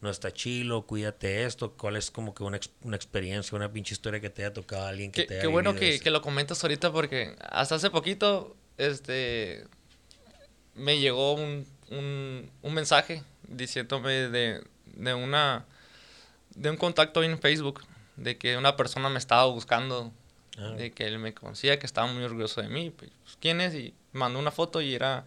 [0.00, 4.20] no está chilo, cuídate esto, cuál es como que una, una experiencia, una pinche historia
[4.20, 6.62] que te haya tocado a alguien que te haya Qué bueno que, que, lo comentas
[6.62, 9.66] ahorita porque hasta hace poquito, este,
[10.76, 14.62] me llegó un, un, un mensaje diciéndome de,
[14.94, 15.66] de una
[16.54, 17.82] de un contacto en Facebook
[18.14, 20.12] de que una persona me estaba buscando
[20.58, 20.70] Ah.
[20.76, 22.90] De que él me conocía, que estaba muy orgulloso de mí.
[22.90, 23.74] Pues, ¿quién es?
[23.74, 25.24] Y mandó una foto y era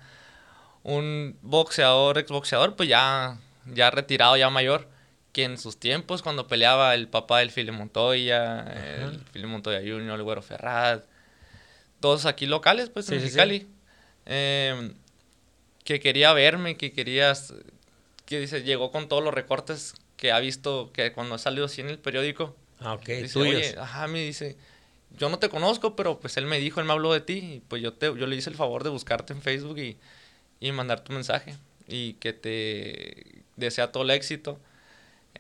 [0.84, 4.88] un boxeador, exboxeador, pues ya, ya retirado, ya mayor,
[5.34, 8.62] que en sus tiempos, cuando peleaba el papá del Fili Montoya,
[9.04, 11.02] el Fili Montoya Junior, el Güero Ferraz,
[12.00, 13.68] todos aquí locales, pues en Mexicali,
[14.28, 14.94] em,
[15.84, 17.54] que quería verme, que querías,
[18.26, 21.82] que dice, llegó con todos los recortes que ha visto, que cuando ha salido así
[21.82, 22.56] en el periódico.
[22.80, 24.56] Ah, ok, dice, Oye, ajá, me dice,
[25.18, 27.64] yo no te conozco, pero pues él me dijo, él me habló de ti, y
[27.68, 29.98] pues yo, te, yo le hice el favor de buscarte en Facebook y,
[30.60, 31.56] y mandar tu mensaje
[31.88, 34.60] y que te desea todo el éxito.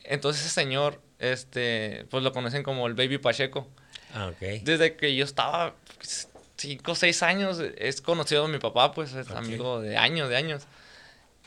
[0.03, 3.67] Entonces ese señor, este, pues lo conocen como el Baby Pacheco.
[4.13, 4.63] Ah, ok.
[4.63, 5.76] Desde que yo estaba
[6.57, 10.38] cinco o seis años, es conocido de mi papá, pues es amigo de años, de
[10.38, 10.67] años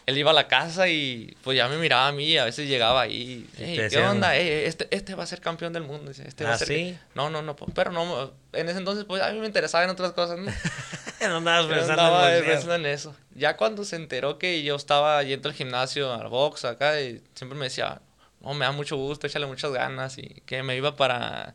[0.09, 3.03] él iba a la casa y pues ya me miraba a mí, a veces llegaba
[3.03, 4.35] ahí, ¿qué onda?
[4.37, 6.11] este, este va a ser campeón del mundo.
[6.11, 6.69] Este va a ¿Ah, ser...
[6.69, 6.99] sí?
[7.15, 10.13] No, no, no, pero no, en ese entonces pues a mí me interesaba en otras
[10.13, 10.47] cosas, ¿no?
[11.29, 13.15] no andabas pensando, andaba pensando en eso.
[13.35, 17.59] Ya cuando se enteró que yo estaba yendo al gimnasio, al box acá, y siempre
[17.59, 18.01] me decía,
[18.41, 21.55] no, me da mucho gusto, échale muchas ganas y que me iba para...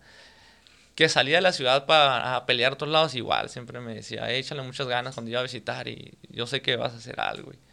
[0.94, 4.62] Que salía de la ciudad para pelear a todos lados igual, siempre me decía, échale
[4.62, 7.52] muchas ganas cuando iba a visitar y yo sé que vas a hacer algo.
[7.52, 7.73] Y,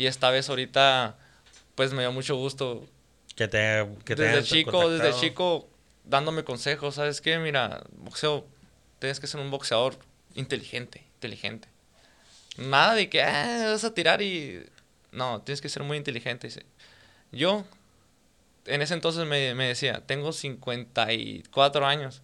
[0.00, 1.18] y esta vez ahorita,
[1.74, 2.88] pues me dio mucho gusto.
[3.36, 5.68] Que te, que te desde chico, desde chico,
[6.06, 7.38] dándome consejos, ¿sabes qué?
[7.38, 8.46] Mira, boxeo,
[8.98, 9.98] tienes que ser un boxeador
[10.34, 11.68] inteligente, inteligente.
[12.56, 14.64] Nada de que ah, vas a tirar y...
[15.12, 16.48] No, tienes que ser muy inteligente.
[17.30, 17.66] Yo,
[18.64, 22.22] en ese entonces me, me decía, tengo 54 años.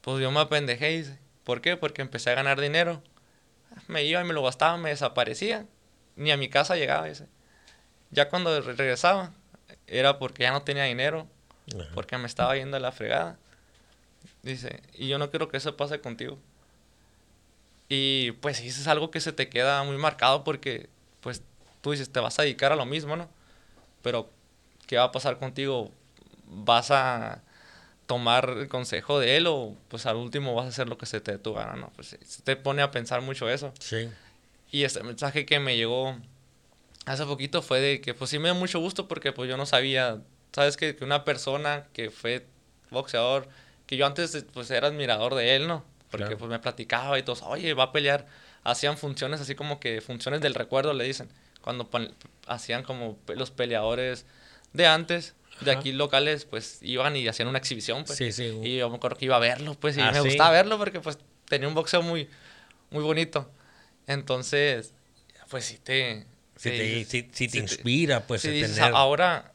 [0.00, 1.18] Pues yo me apendejé, dice.
[1.44, 1.76] ¿Por qué?
[1.76, 3.02] Porque empecé a ganar dinero.
[3.88, 5.66] Me iba y me lo gastaba, me desaparecía
[6.16, 7.26] ni a mi casa llegaba ese.
[8.10, 9.32] Ya cuando regresaba,
[9.86, 11.26] era porque ya no tenía dinero,
[11.94, 13.36] porque me estaba yendo a la fregada.
[14.42, 16.38] Dice, y yo no quiero que eso pase contigo.
[17.88, 20.88] Y pues eso es algo que se te queda muy marcado porque,
[21.20, 21.42] pues,
[21.80, 23.28] tú dices, te vas a dedicar a lo mismo, ¿no?
[24.02, 24.30] Pero,
[24.86, 25.90] ¿qué va a pasar contigo?
[26.46, 27.42] ¿Vas a
[28.06, 31.20] tomar el consejo de él o, pues, al último vas a hacer lo que se
[31.20, 31.90] te dé tu gana, ¿no?
[31.94, 33.72] Pues, se te pone a pensar mucho eso.
[33.80, 34.10] Sí.
[34.74, 36.18] Y este mensaje que me llegó
[37.06, 39.66] hace poquito fue de que pues sí me dio mucho gusto porque pues yo no
[39.66, 40.20] sabía,
[40.52, 42.44] sabes que, que una persona que fue
[42.90, 43.46] boxeador,
[43.86, 45.84] que yo antes pues era admirador de él, ¿no?
[46.10, 48.26] Porque pues me platicaba y todos, oye, va a pelear.
[48.64, 51.28] Hacían funciones así como que funciones del recuerdo, le dicen.
[51.60, 51.88] Cuando
[52.48, 54.26] hacían como los peleadores
[54.72, 58.18] de antes, de aquí locales, pues iban y hacían una exhibición, pues.
[58.18, 58.58] Sí, sí.
[58.64, 60.26] Y yo me acuerdo que iba a verlo, pues, y Ah, me ¿sí?
[60.30, 61.16] gustaba verlo porque pues
[61.48, 62.28] tenía un boxeo muy,
[62.90, 63.48] muy bonito.
[64.06, 64.92] Entonces,
[65.48, 66.26] pues sí te...
[66.56, 69.52] Si te, inspira, pues, dices, ahora,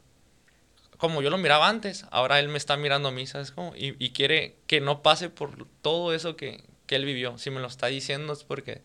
[0.98, 3.74] como yo lo miraba antes, ahora él me está mirando a mí, ¿sabes cómo?
[3.74, 7.38] Y, y quiere que no pase por todo eso que, que él vivió.
[7.38, 8.82] Si me lo está diciendo es porque,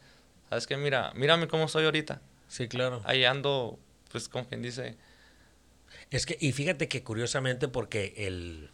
[0.49, 0.77] ¿sabes qué?
[0.77, 2.21] Mira, mírame cómo soy ahorita.
[2.47, 3.01] Sí, claro.
[3.03, 3.79] Ahí ando,
[4.11, 4.95] pues como quien dice,
[6.09, 8.69] Es que, y fíjate que curiosamente, porque el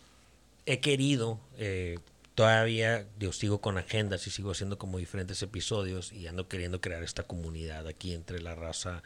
[0.66, 1.98] he querido, eh,
[2.36, 7.04] todavía yo sigo con agendas y sigo haciendo como diferentes episodios y ando queriendo crear
[7.04, 9.04] esta comunidad aquí entre la raza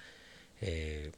[0.62, 1.12] eh,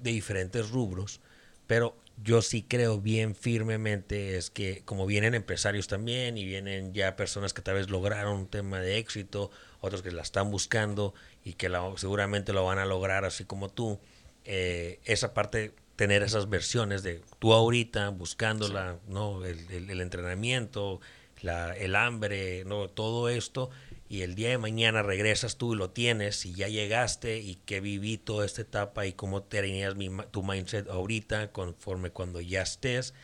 [0.00, 1.20] de diferentes rubros,
[1.66, 7.16] pero yo sí creo bien firmemente es que como vienen empresarios también y vienen ya
[7.16, 9.50] personas que tal vez lograron un tema de éxito,
[9.80, 14.00] otros que la están buscando y que seguramente lo van a lograr así como tú,
[14.44, 19.44] eh, esa parte tener esas versiones de tú ahorita buscándola, ¿no?
[19.44, 21.00] El, el- el entrenamiento,
[21.42, 22.88] la, el hambre, ¿no?
[22.88, 23.70] Todo esto
[24.08, 27.80] y el día de mañana regresas tú y lo tienes y ya llegaste y que
[27.80, 33.14] viví toda esta etapa y cómo tenías mi tu mindset ahorita conforme cuando ya estés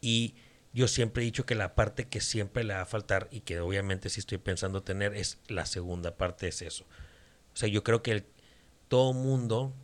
[0.00, 0.34] y
[0.72, 3.58] yo siempre he dicho que la parte que siempre le va a faltar y que
[3.60, 6.84] obviamente sí estoy pensando tener es la segunda parte es eso.
[7.54, 8.26] O sea, yo creo que el-
[8.88, 9.74] todo mundo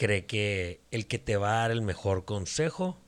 [0.00, 2.98] cree que el que te va a dar el mejor consejo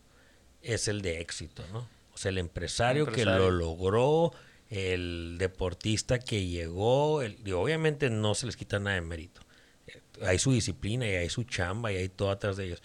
[0.61, 1.88] es el de éxito, ¿no?
[2.12, 3.51] O sea, el empresario, que Empresario.
[3.51, 4.32] lo logró,
[4.68, 9.40] el deportista que llegó, el- y obviamente no se les quita nada de mérito.
[9.86, 12.82] Eh, Hay su disciplina y hay su chamba y hay todo atrás de ellos.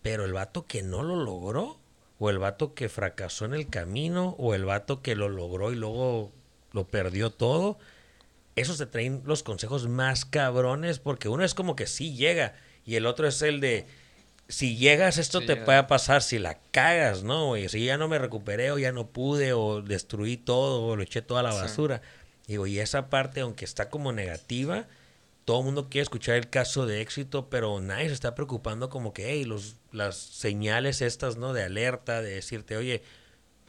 [0.00, 1.80] Pero el vato que no lo logró,
[2.20, 5.74] o el vato que fracasó en el camino, o el vato que lo logró y
[5.74, 6.30] luego
[6.70, 7.78] lo perdió todo,
[8.54, 12.54] esos te traen los consejos más cabrones porque uno es como que sí llega
[12.86, 13.86] y el otro es el de
[14.48, 17.48] si llegas esto Sí te puede pasar si la cagas, ¿no?
[17.48, 17.68] güey?
[17.68, 21.22] si ya no me recuperé o ya no pude o destruí todo o lo eché
[21.22, 21.58] toda la Sí.
[21.58, 22.02] basura.
[22.48, 24.86] Digo, y esa parte aunque está como negativa,
[25.44, 29.12] todo el mundo quiere escuchar el caso de éxito, pero nadie se está preocupando como
[29.12, 31.52] que, hey, los, las señales estas, ¿no?
[31.52, 33.02] De alerta, de decirte, oye,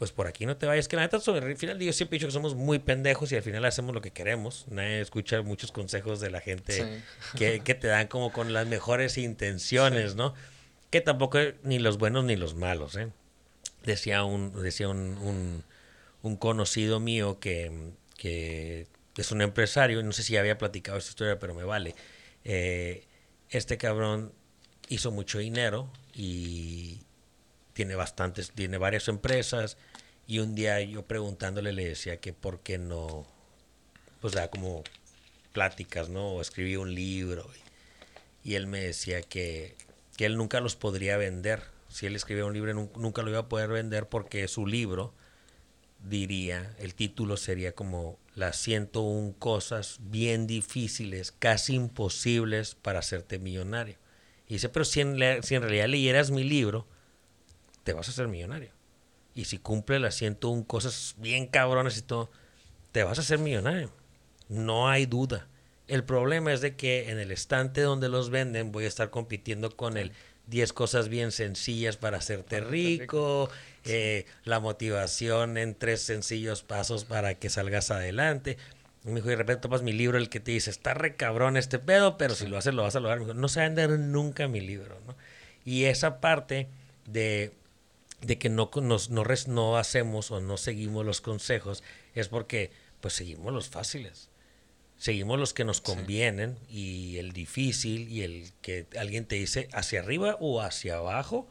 [0.02, 0.88] pues por aquí no te vayas.
[0.88, 3.36] Que la neta, sobre el final, yo siempre he dicho que somos muy pendejos y
[3.36, 4.66] al final hacemos lo que queremos.
[4.68, 7.00] Nadie escucha muchos consejos de la gente
[7.38, 10.34] que, que, te dan como con las mejores intenciones, ¿no?
[10.90, 13.10] Que tampoco ni los buenos ni los malos, ¿eh?
[13.84, 15.62] Decía un, decía un,
[16.22, 21.38] un, conocido mío que, que, es un empresario, no sé si había platicado esta historia,
[21.38, 21.94] pero me vale.
[22.42, 23.06] Eh,
[23.50, 24.32] este cabrón
[24.88, 27.02] hizo mucho dinero y
[27.72, 29.78] tiene bastantes, tiene varias empresas
[30.32, 33.26] y un día yo preguntándole le decía que por qué no,
[34.22, 34.82] pues da como
[35.52, 36.26] pláticas, ¿no?
[36.28, 37.50] O escribía un libro.
[38.42, 39.76] Y, él me decía que,
[40.16, 41.64] que, él nunca los podría vender.
[41.90, 45.12] Si él escribía un libro, nunca lo iba a poder vender porque su libro
[46.02, 53.96] diría, el título sería como las 101 cosas bien difíciles, casi imposibles para hacerte millonario.
[54.48, 56.86] Y dice, pero si en, si en realidad leyeras mi libro,
[57.84, 58.70] te vas a hacer millonario.
[59.34, 62.30] Y si cumple las 101 cosas bien cabrones y todo,
[62.92, 63.90] te vas a hacer millonario.
[64.48, 65.48] No hay duda.
[65.88, 69.74] El problema es de que en el estante donde los venden voy a estar compitiendo
[69.76, 70.12] con el
[70.46, 73.50] 10 cosas bien sencillas para hacerte rico,
[73.84, 78.58] eh, la motivación en tres sencillos pasos para que salgas adelante.
[79.04, 81.16] Y me dijo, y de repente tomas mi libro, el que te dice, está re
[81.16, 83.18] cabrón este pedo, pero si lo haces lo vas a lograr.
[83.18, 85.16] Me dijo, no se va a vender nunca mi libro, ¿no?
[85.64, 86.68] Y esa parte
[87.06, 87.52] de
[88.22, 91.82] de que no, nos, no, no hacemos o no seguimos los consejos
[92.14, 92.70] es porque
[93.00, 94.28] pues seguimos los fáciles.
[94.96, 100.00] Seguimos los que nos convienen y el difícil y el que alguien te dice hacia
[100.00, 101.48] arriba o hacia abajo,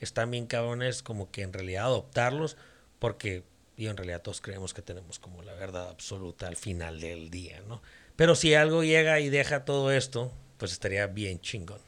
[0.00, 2.56] están bien cabrones como que en realidad adoptarlos
[2.98, 3.42] porque
[3.76, 7.60] y en realidad todos creemos que tenemos como la verdad absoluta al final del día,
[7.68, 7.82] ¿no?
[8.16, 11.80] Pero si algo llega y deja todo esto, pues estaría bien chingón.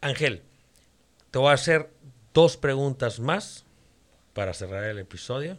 [0.00, 0.42] Ángel,
[1.30, 1.88] te voy a hacer
[2.36, 3.64] dos preguntas más
[4.34, 5.58] para cerrar el episodio.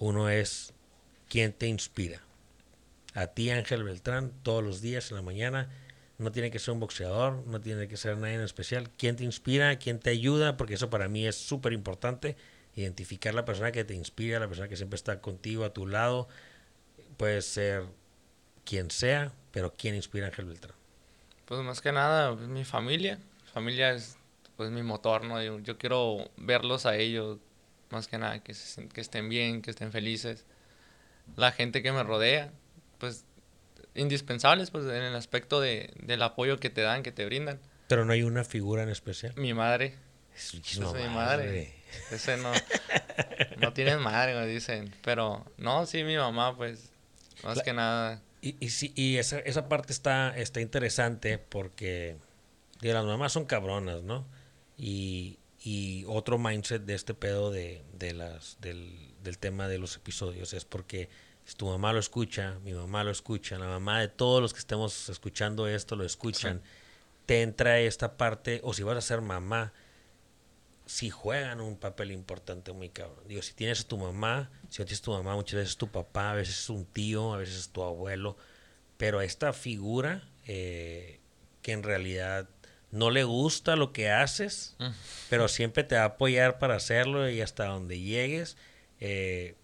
[0.00, 0.74] Uno es,
[1.28, 2.20] ¿quién te inspira?
[3.14, 5.70] A ti, Ángel Beltrán, todos los días en la mañana.
[6.18, 8.90] No tiene que ser un boxeador, no tiene que ser nadie en especial.
[8.90, 9.78] ¿Quién te inspira?
[9.78, 10.56] ¿Quién te ayuda?
[10.56, 12.34] Porque eso para mí es súper importante.
[12.74, 16.26] Identificar la persona que te inspira, la persona que siempre está contigo, a tu lado.
[17.16, 17.84] Puede ser
[18.64, 20.74] quien sea, pero ¿quién inspira a Ángel Beltrán?
[21.44, 23.20] Pues más que nada, mi familia.
[23.44, 24.16] Mi familia es
[24.56, 25.42] pues mi motor, ¿no?
[25.42, 27.38] Yo, quiero verlos a ellos,
[27.90, 28.54] más que nada, que,
[28.92, 30.44] que estén bien, que estén felices.
[31.36, 32.52] La gente que me rodea,
[32.98, 33.24] pues
[33.94, 37.60] indispensables, pues en el aspecto de, del apoyo que te dan, que te brindan.
[37.88, 39.34] Pero no hay una figura en especial.
[39.36, 39.96] Mi madre.
[40.34, 41.74] Es, mi madre.
[42.10, 42.52] Ese no,
[43.58, 44.94] no tienes madre, me dicen.
[45.02, 46.90] Pero no, sí, mi mamá, pues,
[47.44, 48.22] más que nada.
[48.40, 52.16] Y, y, sí, y esa, esa parte está, está interesante porque
[52.80, 54.26] las mamás son cabronas, ¿no?
[54.84, 59.94] Y, y otro mindset de este pedo de, de las, del, del, tema de los
[59.94, 61.08] episodios es porque
[61.44, 64.58] si tu mamá lo escucha, mi mamá lo escucha, la mamá de todos los que
[64.58, 66.62] estemos escuchando esto lo escuchan,
[67.26, 69.72] te entra esta parte, o si vas a ser mamá,
[70.84, 73.24] si juegan un papel importante muy cabrón.
[73.28, 75.92] Digo, si tienes a tu mamá, si no tienes tu mamá, muchas veces es tu
[75.92, 78.36] papá, a veces es un tío, a veces es tu abuelo,
[78.96, 81.20] pero esta figura eh,
[81.62, 82.48] que en realidad
[82.92, 84.90] no le gusta lo que haces, mm.
[85.28, 88.56] pero siempre te va a apoyar para hacerlo y hasta donde llegues,
[89.00, 89.56] eh,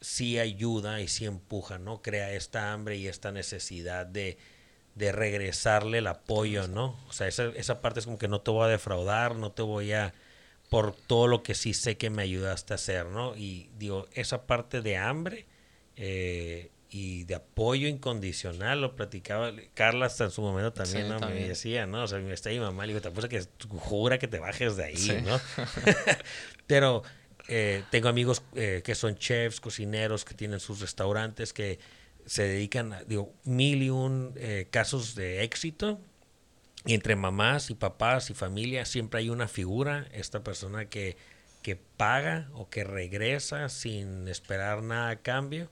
[0.00, 2.02] sí ayuda y sí empuja, ¿no?
[2.02, 4.38] Crea esta hambre y esta necesidad de,
[4.94, 6.98] de regresarle el apoyo, ¿no?
[7.08, 9.62] O sea, esa, esa parte es como que no te voy a defraudar, no te
[9.62, 10.14] voy a
[10.70, 13.36] por todo lo que sí sé que me ayudaste a hacer, ¿no?
[13.36, 15.46] Y digo, esa parte de hambre
[15.96, 21.18] eh, y de apoyo incondicional, lo platicaba Carla hasta en su momento también, ¿no?
[21.20, 22.04] Me decía, ¿no?
[22.04, 24.76] O sea, me está mi mamá, le digo, te puse que jura que te bajes
[24.76, 25.40] de ahí, ¿no?
[26.66, 27.02] Pero
[27.48, 31.78] eh, tengo amigos eh, que son chefs, cocineros, que tienen sus restaurantes, que
[32.24, 36.00] se dedican a, digo, mil y un eh, casos de éxito.
[36.84, 41.16] Y entre mamás y papás y familia siempre hay una figura, esta persona que,
[41.62, 45.68] que paga o que regresa sin esperar nada a cambio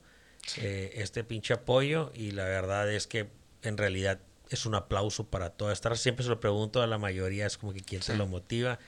[0.57, 3.29] eh, este pinche apoyo y la verdad es que
[3.63, 4.19] en realidad
[4.49, 7.73] es un aplauso para toda esta Siempre se lo pregunto a la mayoría, es como
[7.73, 8.79] que quién se lo motiva.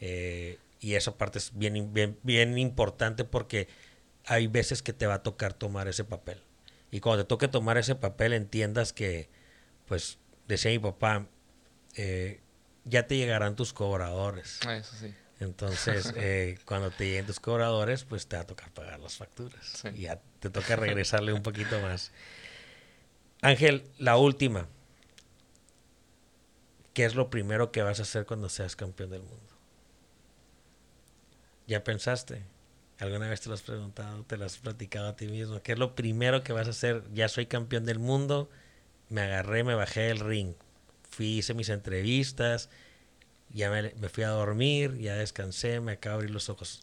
[0.00, 3.68] Eh, y esa parte es bien, bien, bien importante porque
[4.26, 6.42] hay veces que te va a tocar tomar ese papel.
[6.90, 9.28] Y cuando te toque tomar ese papel, entiendas que,
[9.86, 11.26] pues, decía mi papá,
[11.94, 12.40] eh,
[12.84, 14.60] ya te llegarán tus cobradores.
[14.68, 15.14] Eso sí.
[15.40, 19.82] Entonces, eh, cuando te lleguen tus cobradores, pues te va a tocar pagar las facturas.
[19.94, 22.12] Y ya te toca regresarle un poquito más.
[23.42, 24.66] Ángel, la última.
[26.94, 29.54] ¿Qué es lo primero que vas a hacer cuando seas campeón del mundo?
[31.66, 32.42] ¿Ya pensaste?
[32.98, 35.60] ¿Alguna vez te lo has preguntado, te lo has platicado a ti mismo?
[35.62, 37.02] ¿Qué es lo primero que vas a hacer?
[37.12, 38.48] Ya soy campeón del mundo,
[39.10, 40.54] me agarré, me bajé del ring,
[41.10, 42.70] fui, hice mis entrevistas,
[43.52, 46.82] ya me, me fui a dormir, ya descansé, me acabo de abrir los ojos.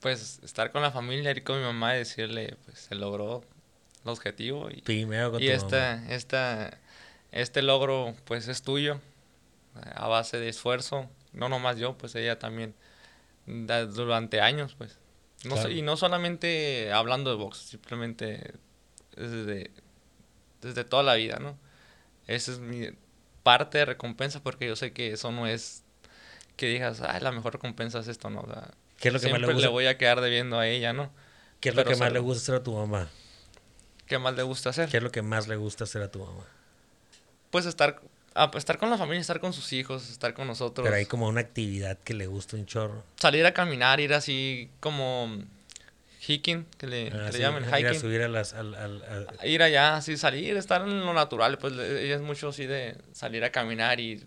[0.00, 3.42] Pues estar con la familia, ir con mi mamá y decirle, pues se logró
[4.04, 4.68] el objetivo.
[4.70, 6.12] Y, Primero con y tu esta, mamá.
[6.14, 6.78] esta,
[7.32, 9.00] este logro pues es tuyo,
[9.94, 12.74] a base de esfuerzo, no nomás yo, pues ella también,
[13.46, 14.98] durante años pues.
[15.44, 15.70] No so- Claro.
[15.70, 18.54] y no solamente hablando de box, simplemente
[19.16, 19.70] desde,
[20.62, 21.58] desde toda la vida, ¿no?
[22.26, 22.88] Esa es mi
[23.46, 25.84] parte de recompensa porque yo sé que eso no es
[26.56, 28.40] que digas, ay, la mejor recompensa es esto, ¿no?
[28.40, 29.68] O sea, ¿Qué es lo que más siempre le gusta?
[29.68, 31.12] voy a quedar debiendo a ella, ¿no?
[31.60, 33.08] ¿Qué es lo pero que más le gusta hacer a tu mamá?
[34.08, 34.88] ¿Qué más le gusta hacer?
[34.88, 36.42] ¿Qué es lo que más le gusta hacer a tu mamá?
[37.50, 38.00] Pues estar,
[38.34, 40.84] ah, pues estar con la familia, estar con sus hijos, estar con nosotros.
[40.84, 43.04] Pero hay como una actividad que le gusta un chorro.
[43.14, 45.38] Salir a caminar, ir así como
[46.26, 48.00] hiking, que le, que Ah, le sí, llaman ir a hiking.
[48.00, 48.52] subir a las...
[48.54, 51.58] al- al- al- Ir allá, así salir, estar en lo natural.
[51.58, 54.24] Pues ella es mucho así de salir a caminar y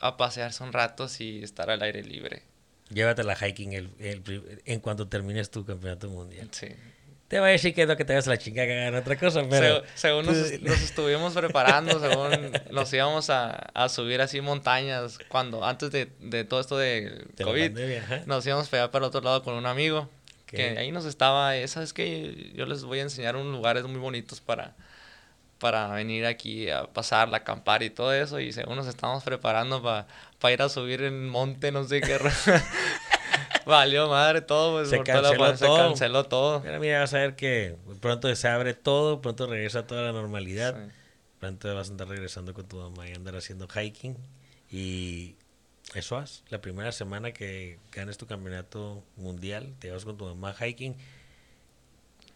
[0.00, 2.42] a pasearse un rato y estar al aire libre.
[2.90, 6.48] llévatela hiking el, el en cuanto termines tu campeonato mundial.
[6.52, 6.68] Sí.
[7.28, 9.16] Te va a decir que es lo que te vas a la chingada hagan otra
[9.18, 9.80] cosa, pero...
[9.80, 15.64] Se- según nos, nos estuvimos preparando, según nos íbamos a, a subir así montañas, cuando
[15.64, 19.20] antes de, de todo esto de COVID, pandemia, nos íbamos para allá para el otro
[19.22, 20.08] lado con un amigo.
[20.46, 22.52] Que ahí nos estaba, eh, ¿sabes qué?
[22.54, 24.74] Yo les voy a enseñar unos lugares muy bonitos para,
[25.58, 28.38] para venir aquí a pasar, a acampar y todo eso.
[28.40, 30.06] Y según nos estamos preparando para
[30.52, 32.18] ir a subir en monte, no sé qué.
[33.66, 35.76] Valió madre todo, pues Se la canceló pan- se todo.
[35.78, 36.60] canceló todo.
[36.60, 40.76] Mira, mira, vas a ver que pronto se abre todo, pronto regresa toda la normalidad.
[40.86, 40.92] Sí.
[41.40, 44.16] Pronto vas a andar regresando con tu mamá y andar haciendo hiking.
[44.70, 45.34] Y
[45.94, 46.42] eso haz.
[46.48, 50.96] La primera semana que ganes tu campeonato mundial, te vas con tu mamá hiking.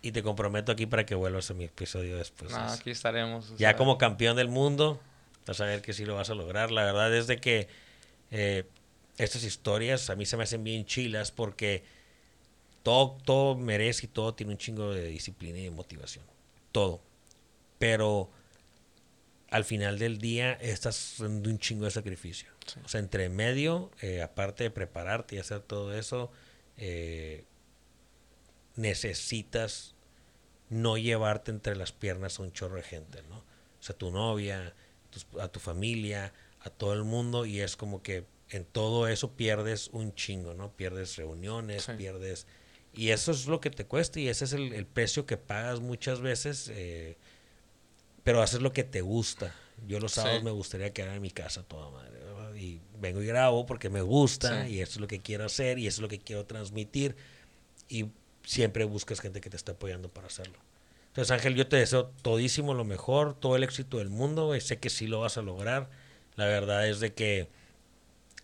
[0.02, 2.52] Y te comprometo aquí para que vuelvas a mi episodio después.
[2.52, 3.54] No, aquí estaremos.
[3.58, 4.98] ya como campeón del mundo,
[5.46, 6.70] vas a ver que sí lo vas a lograr.
[6.70, 7.68] La verdad es de que
[8.30, 8.64] eh,
[9.18, 11.84] estas historias a mí se me hacen bien chilas porque
[12.82, 16.24] todo, todo merece y todo tiene un chingo de disciplina y de motivación.
[16.72, 17.02] Todo.
[17.78, 18.30] Pero
[19.50, 22.48] al final del día estás haciendo un chingo de sacrificio.
[22.66, 22.78] Sí.
[22.84, 26.30] O sea, entre medio, eh, aparte de prepararte y hacer todo eso,
[26.76, 27.44] eh,
[28.76, 29.94] necesitas
[30.68, 33.38] no llevarte entre las piernas a un chorro de gente, ¿no?
[33.38, 34.74] O sea, tu novia,
[35.10, 39.32] tus- a tu familia, a todo el mundo, y es como que en todo eso
[39.32, 40.72] pierdes un chingo, ¿no?
[40.72, 41.92] Pierdes reuniones, Sí.
[41.96, 42.46] pierdes...
[42.92, 45.78] Y eso es lo que te cuesta y ese es el, el precio que pagas
[45.80, 47.16] muchas veces, eh,
[48.24, 49.54] pero haces lo que te gusta.
[49.86, 50.16] Yo los Sí.
[50.20, 52.54] sábados me gustaría quedar en mi casa toda madre, ¿verdad?
[52.54, 54.74] Y vengo y grabo porque me gusta Sí.
[54.74, 57.16] y eso es lo que quiero hacer y eso es lo que quiero transmitir
[57.88, 58.06] y
[58.44, 60.58] siempre buscas gente que te esté apoyando para hacerlo.
[61.08, 64.60] Entonces, Ángel, yo te deseo todísimo lo mejor, todo el éxito del mundo, güey.
[64.60, 65.90] Sé que sí lo vas a lograr.
[66.36, 67.48] La verdad es de que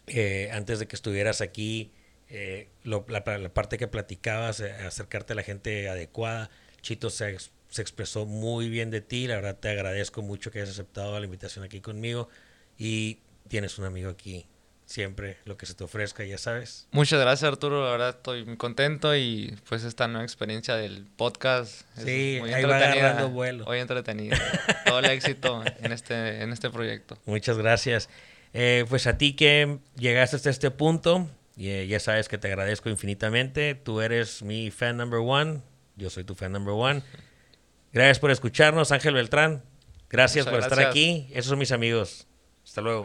[0.09, 1.91] eh, antes de que estuvieras aquí,
[2.29, 6.51] eh, lo- la, la parte que platicabas, eh, acercarte a la gente adecuada,
[6.81, 7.37] Chito se,
[7.69, 9.27] se expresó muy bien de ti.
[9.27, 12.29] La verdad te agradezco mucho que hayas aceptado la invitación aquí conmigo
[12.79, 14.47] y tienes un amigo aquí.
[14.85, 16.87] Siempre lo que se te ofrezca, ya sabes.
[16.93, 21.83] Muchas gracias Arturo, la verdad estoy muy contento y pues esta nueva experiencia del podcast
[21.97, 23.65] es Sí, muy ahí va agarrando vuelo.
[23.65, 24.39] Muy entretenida.
[24.87, 27.19] Todo el éxito en este, en este proyecto.
[27.27, 28.09] Muchas gracias.
[28.55, 32.49] Eh, pues a ti que llegaste hasta este punto, y, eh, ya sabes que te
[32.49, 33.75] agradezco infinitamente.
[33.75, 35.63] Tú eres mi fan number one.
[35.97, 37.03] Yo soy tu fan number one.
[37.97, 39.65] Gracias por escucharnos, Ángel Beltrán.
[40.11, 41.29] Gracias Muchas por estar aquí.
[41.31, 42.27] Esos son mis amigos.
[42.63, 43.05] Hasta luego.